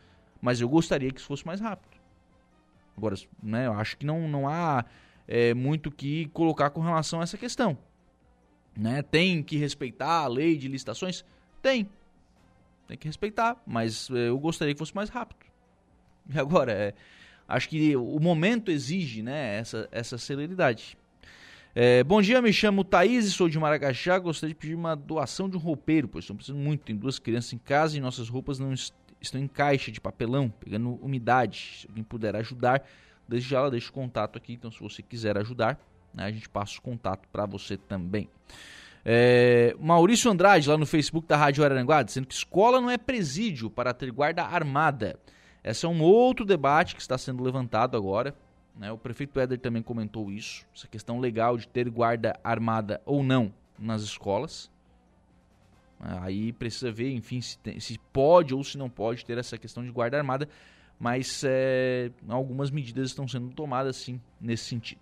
[0.41, 2.01] Mas eu gostaria que isso fosse mais rápido.
[2.97, 4.85] Agora, né, eu acho que não, não há
[5.27, 7.77] é, muito que colocar com relação a essa questão.
[8.77, 9.03] Né?
[9.03, 11.25] Tem que respeitar a lei de licitações?
[11.63, 11.89] Tem.
[12.87, 15.47] Tem que respeitar, mas é, eu gostaria que fosse mais rápido.
[16.29, 16.95] E agora, é,
[17.49, 20.97] acho que o momento exige né, essa, essa celeridade.
[21.75, 24.19] É, bom dia, me chamo Thaís e sou de Maracajá.
[24.19, 26.85] Gostaria de pedir uma doação de um roupeiro, pois estou precisando muito.
[26.85, 28.93] Tem duas crianças em casa e nossas roupas não est
[29.23, 31.81] estão em caixa de papelão, pegando umidade.
[31.81, 32.83] Se alguém puder ajudar,
[33.31, 35.79] Desde já ela deixa o contato aqui, então se você quiser ajudar,
[36.13, 38.29] né, a gente passa o contato para você também.
[39.05, 43.71] É, Maurício Andrade, lá no Facebook da Rádio Araranguá, dizendo que escola não é presídio
[43.71, 45.17] para ter guarda armada.
[45.63, 48.35] Esse é um outro debate que está sendo levantado agora.
[48.77, 48.91] Né?
[48.93, 53.53] O prefeito Éder também comentou isso, essa questão legal de ter guarda armada ou não
[53.79, 54.71] nas escolas.
[55.99, 59.85] Aí precisa ver, enfim, se, tem, se pode ou se não pode ter essa questão
[59.85, 60.49] de guarda armada
[61.01, 65.01] mas é, algumas medidas estão sendo tomadas sim nesse sentido.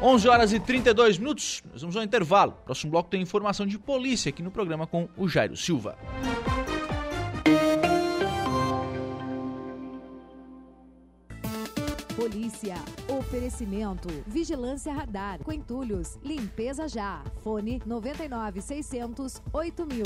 [0.00, 2.52] 11 horas e 32 minutos, nós vamos ao intervalo.
[2.64, 5.98] Próximo bloco tem informação de polícia aqui no programa com o Jairo Silva.
[12.58, 12.74] Polícia.
[13.08, 14.08] Oferecimento.
[14.26, 15.38] Vigilância Radar.
[15.44, 16.18] Coentulhos.
[16.24, 17.22] Limpeza já.
[17.42, 20.02] Fone 99 600 8000.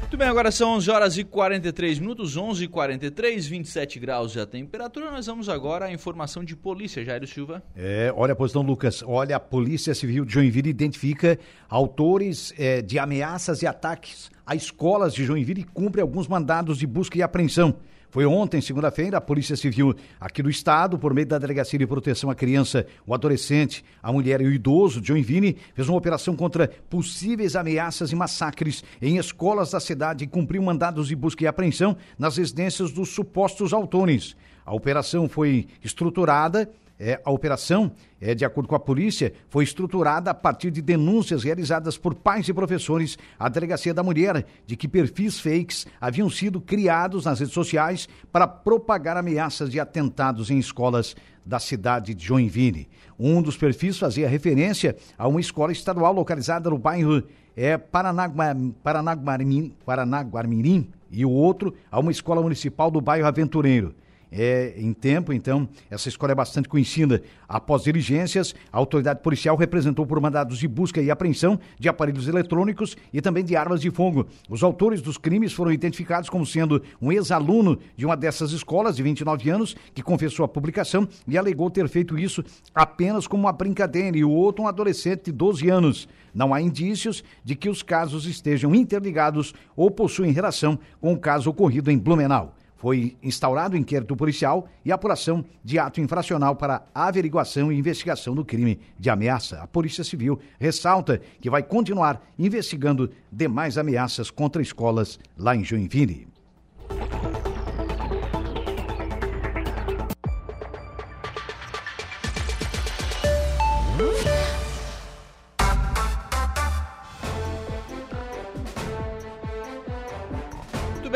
[0.00, 4.46] Muito bem, agora são 11 horas e 43 minutos, 11 e 43, 27 graus a
[4.46, 5.10] temperatura.
[5.10, 7.62] Nós vamos agora à informação de polícia, Jairo Silva.
[7.74, 9.02] É, olha, pois não, Lucas.
[9.04, 11.38] Olha, a Polícia Civil de Joinville identifica
[11.68, 16.86] autores é, de ameaças e ataques a escolas de Joinville e cumpre alguns mandados de
[16.86, 17.76] busca e apreensão.
[18.12, 22.28] Foi ontem, segunda-feira, a Polícia Civil aqui do Estado, por meio da Delegacia de Proteção
[22.28, 27.56] à Criança, o adolescente, a mulher e o idoso Joinville, fez uma operação contra possíveis
[27.56, 32.36] ameaças e massacres em escolas da cidade e cumpriu mandados de busca e apreensão nas
[32.36, 34.36] residências dos supostos autores.
[34.66, 36.70] A operação foi estruturada
[37.04, 37.90] É, a operação,
[38.20, 42.48] é, de acordo com a polícia, foi estruturada a partir de denúncias realizadas por pais
[42.48, 47.54] e professores à Delegacia da Mulher de que perfis fakes haviam sido criados nas redes
[47.54, 52.88] sociais para propagar ameaças de atentados em escolas da cidade de Joinville.
[53.18, 57.20] Um dos perfis fazia referência a uma escola estadual localizada no bairro
[57.56, 63.92] é, Paranaguamirim, Paranaguamirim e o outro a uma escola municipal do bairro Aventureiro
[64.32, 67.22] é, em tempo, então essa escola é bastante conhecida.
[67.46, 72.96] Após diligências, a autoridade policial representou por mandados de busca e apreensão de aparelhos eletrônicos
[73.12, 74.26] e também de armas de fogo.
[74.48, 79.02] Os autores dos crimes foram identificados como sendo um ex-aluno de uma dessas escolas, de
[79.02, 82.42] 29 anos, que confessou a publicação e alegou ter feito isso
[82.74, 86.08] apenas como uma brincadeira, e o outro um adolescente de 12 anos.
[86.34, 91.50] Não há indícios de que os casos estejam interligados ou possuem relação com o caso
[91.50, 92.54] ocorrido em Blumenau.
[92.82, 98.80] Foi instaurado inquérito policial e apuração de ato infracional para averiguação e investigação do crime
[98.98, 99.62] de ameaça.
[99.62, 106.26] A Polícia Civil ressalta que vai continuar investigando demais ameaças contra escolas lá em Joinville.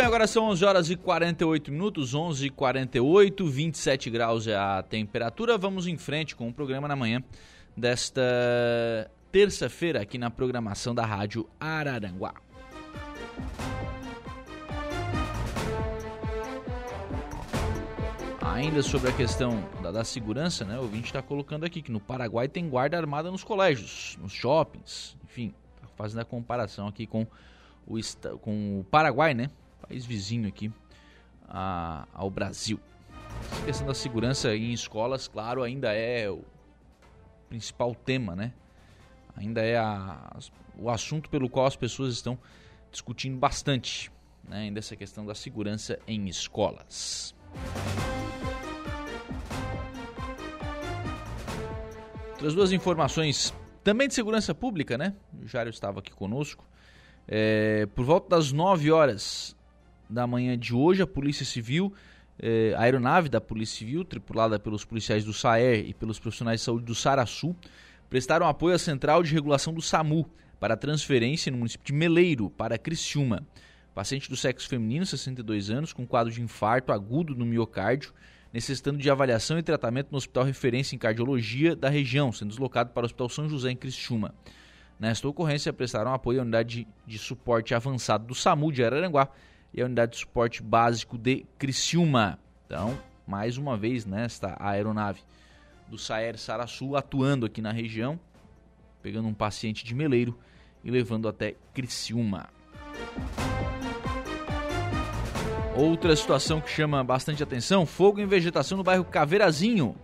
[0.05, 5.57] Agora são 11 horas e 48 minutos, 11 e 48, 27 graus é a temperatura.
[5.57, 7.25] Vamos em frente com o programa na manhã
[7.75, 8.21] desta
[9.33, 12.35] terça-feira aqui na programação da Rádio Araranguá.
[18.43, 20.79] Ainda sobre a questão da, da segurança, né?
[20.79, 25.17] O ouvinte está colocando aqui que no Paraguai tem guarda armada nos colégios, nos shoppings,
[25.25, 27.27] enfim, tá fazendo a comparação aqui com
[27.87, 27.99] o,
[28.41, 29.51] com o Paraguai, né?
[29.77, 30.73] País vizinho aqui
[31.49, 32.81] a, ao Brasil.
[33.63, 36.43] A questão da segurança em escolas, claro, ainda é o
[37.49, 38.53] principal tema, né?
[39.37, 40.37] Ainda é a,
[40.79, 42.39] o assunto pelo qual as pessoas estão
[42.91, 44.11] discutindo bastante,
[44.49, 44.59] né?
[44.61, 47.35] Ainda essa questão da segurança em escolas.
[52.33, 55.15] Outras duas informações também de segurança pública, né?
[55.43, 56.67] O Jário estava aqui conosco.
[57.27, 59.56] É, por volta das 9 horas
[60.09, 61.93] da manhã de hoje, a Polícia Civil,
[62.39, 66.65] eh, a aeronave da Polícia Civil, tripulada pelos policiais do SAER e pelos profissionais de
[66.65, 67.55] saúde do Saraçu,
[68.09, 70.29] prestaram apoio à Central de Regulação do SAMU
[70.61, 73.47] para transferência no município de Meleiro para Criciúma.
[73.95, 78.13] Paciente do sexo feminino, 62 anos, com quadro de infarto agudo no miocárdio,
[78.53, 83.03] necessitando de avaliação e tratamento no Hospital Referência em Cardiologia da região, sendo deslocado para
[83.03, 84.35] o Hospital São José em Criciúma.
[84.99, 89.29] Nesta ocorrência, prestaram apoio à unidade de suporte avançado do SAMU de Araranguá
[89.73, 92.39] e a unidade de suporte básico de Criciúma.
[92.67, 95.21] Então, mais uma vez, nesta né, aeronave
[95.89, 98.19] do Saer Saraçu atuando aqui na região,
[99.03, 100.39] pegando um paciente de Meleiro
[100.83, 102.49] e levando até Criciúma.
[105.77, 109.95] Outra situação que chama bastante atenção: fogo em vegetação no bairro Caveirazinho.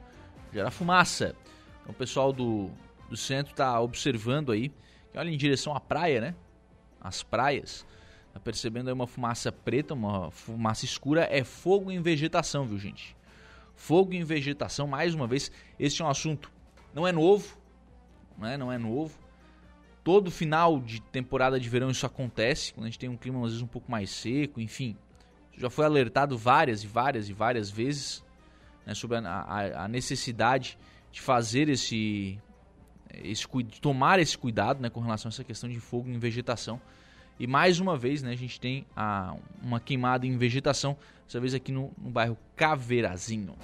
[0.52, 1.34] Gera fumaça.
[1.80, 2.70] Então, o pessoal do,
[3.08, 4.70] do centro está observando aí,
[5.16, 6.34] olha em direção à praia, né?
[7.00, 7.86] As praias.
[8.32, 11.28] Tá percebendo aí uma fumaça preta, uma fumaça escura?
[11.30, 13.16] É fogo em vegetação, viu, gente?
[13.74, 16.50] Fogo em vegetação, mais uma vez, este é um assunto
[16.94, 17.56] não é novo,
[18.38, 18.56] né?
[18.56, 19.18] não é novo.
[20.04, 23.52] Todo final de temporada de verão isso acontece, quando a gente tem um clima às
[23.52, 24.96] vezes um pouco mais seco, enfim.
[25.56, 28.24] Já foi alertado várias e várias e várias vezes
[28.84, 30.78] né, sobre a, a, a, necessidade
[31.10, 32.38] de fazer esse,
[33.22, 33.46] esse
[33.80, 36.80] tomar esse cuidado né, com relação a essa questão de fogo em vegetação.
[37.38, 41.54] E mais uma vez, né, a gente tem a, uma queimada em vegetação, dessa vez
[41.54, 43.54] aqui no, no bairro Caveirazinho.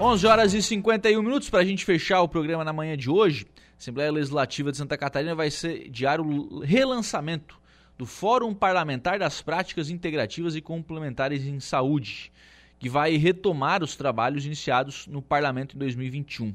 [0.00, 3.46] Onze horas e 51 minutos para a gente fechar o programa na manhã de hoje.
[3.56, 7.58] A Assembleia Legislativa de Santa Catarina vai sediar o relançamento
[7.98, 12.30] do Fórum Parlamentar das Práticas Integrativas e Complementares em Saúde,
[12.78, 16.54] que vai retomar os trabalhos iniciados no Parlamento em 2021.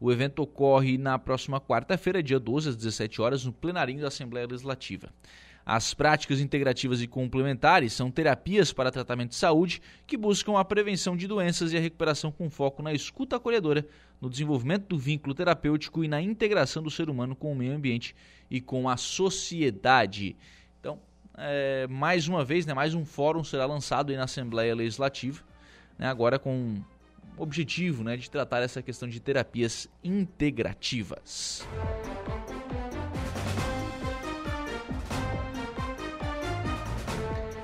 [0.00, 4.46] O evento ocorre na próxima quarta-feira, dia 12, às 17 horas, no plenarinho da Assembleia
[4.46, 5.08] Legislativa.
[5.66, 11.16] As práticas integrativas e complementares são terapias para tratamento de saúde que buscam a prevenção
[11.16, 13.86] de doenças e a recuperação com foco na escuta acolhedora,
[14.20, 18.14] no desenvolvimento do vínculo terapêutico e na integração do ser humano com o meio ambiente
[18.50, 20.36] e com a sociedade.
[20.80, 20.98] Então,
[21.38, 25.42] é, mais uma vez, né, mais um fórum será lançado na Assembleia Legislativa,
[25.98, 26.76] né, agora com
[27.36, 31.66] objetivo né, de tratar essa questão de terapias integrativas.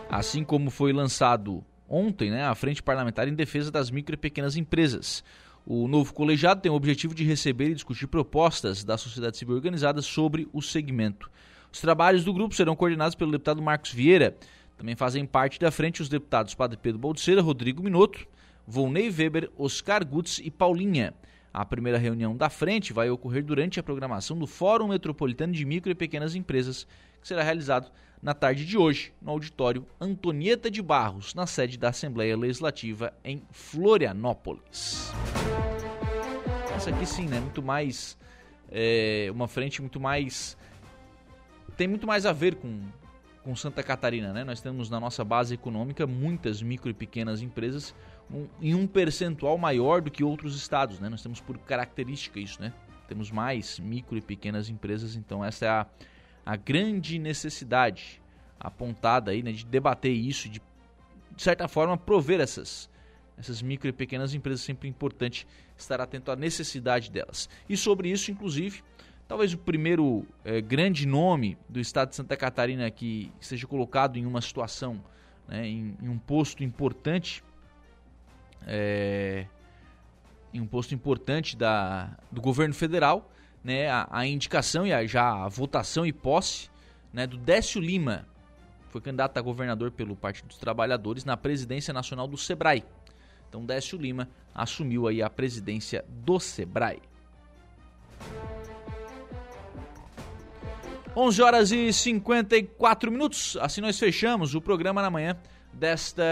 [0.08, 4.56] Assim como foi lançado ontem né, a Frente Parlamentar em Defesa das Micro e Pequenas
[4.56, 5.24] Empresas.
[5.66, 10.02] O novo colegiado tem o objetivo de receber e discutir propostas da sociedade civil organizada
[10.02, 11.30] sobre o segmento.
[11.72, 14.36] Os trabalhos do grupo serão coordenados pelo deputado Marcos Vieira.
[14.76, 18.26] Também fazem parte da frente os deputados Padre Pedro Baldiceira, Rodrigo Minotto,
[18.70, 21.12] Volney Weber, Oscar Gutz e Paulinha.
[21.52, 25.90] A primeira reunião da frente vai ocorrer durante a programação do Fórum Metropolitano de Micro
[25.90, 26.86] e Pequenas Empresas,
[27.20, 27.90] que será realizado
[28.22, 33.42] na tarde de hoje, no auditório Antonieta de Barros, na sede da Assembleia Legislativa em
[33.50, 35.10] Florianópolis.
[36.76, 37.40] Essa aqui sim, né?
[37.40, 38.16] Muito mais.
[38.70, 40.56] É, uma frente muito mais.
[41.76, 42.82] Tem muito mais a ver com,
[43.42, 44.44] com Santa Catarina, né?
[44.44, 47.92] Nós temos na nossa base econômica muitas micro e pequenas empresas
[48.32, 51.08] um, em um percentual maior do que outros estados, né?
[51.08, 52.72] Nós temos por característica isso, né?
[53.08, 55.86] Temos mais micro e pequenas empresas, então essa é a,
[56.46, 58.22] a grande necessidade
[58.58, 60.60] apontada aí, né, de debater isso, de,
[61.34, 62.90] de certa forma prover essas
[63.40, 67.48] essas micro e pequenas empresas, sempre importante estar atento à necessidade delas.
[67.68, 68.82] E sobre isso, inclusive,
[69.26, 74.26] talvez o primeiro é, grande nome do estado de Santa Catarina que seja colocado em
[74.26, 75.02] uma situação,
[75.48, 77.42] né, em, em, um posto importante,
[78.66, 79.46] é,
[80.52, 83.30] em um posto importante da, do governo federal,
[83.62, 86.70] né, a, a indicação e a, já a votação e posse
[87.12, 88.26] né, do Décio Lima,
[88.90, 92.84] foi candidato a governador pelo Partido dos Trabalhadores na presidência nacional do Sebrae.
[93.48, 97.00] Então Décio Lima assumiu aí a presidência do Sebrae.
[101.16, 103.56] 11 horas e 54 minutos.
[103.60, 105.36] Assim nós fechamos o programa na manhã
[105.72, 106.22] desta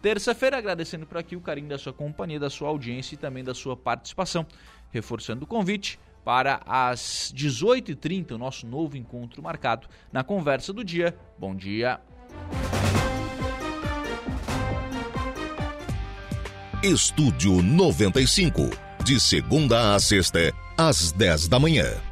[0.00, 3.54] terça-feira, agradecendo por aqui o carinho da sua companhia, da sua audiência e também da
[3.54, 4.46] sua participação,
[4.90, 11.16] reforçando o convite para as 18h30, o nosso novo encontro marcado na conversa do dia.
[11.38, 12.00] Bom dia.
[16.82, 18.70] Estúdio 95,
[19.04, 22.09] de segunda a sexta, às 10 da manhã.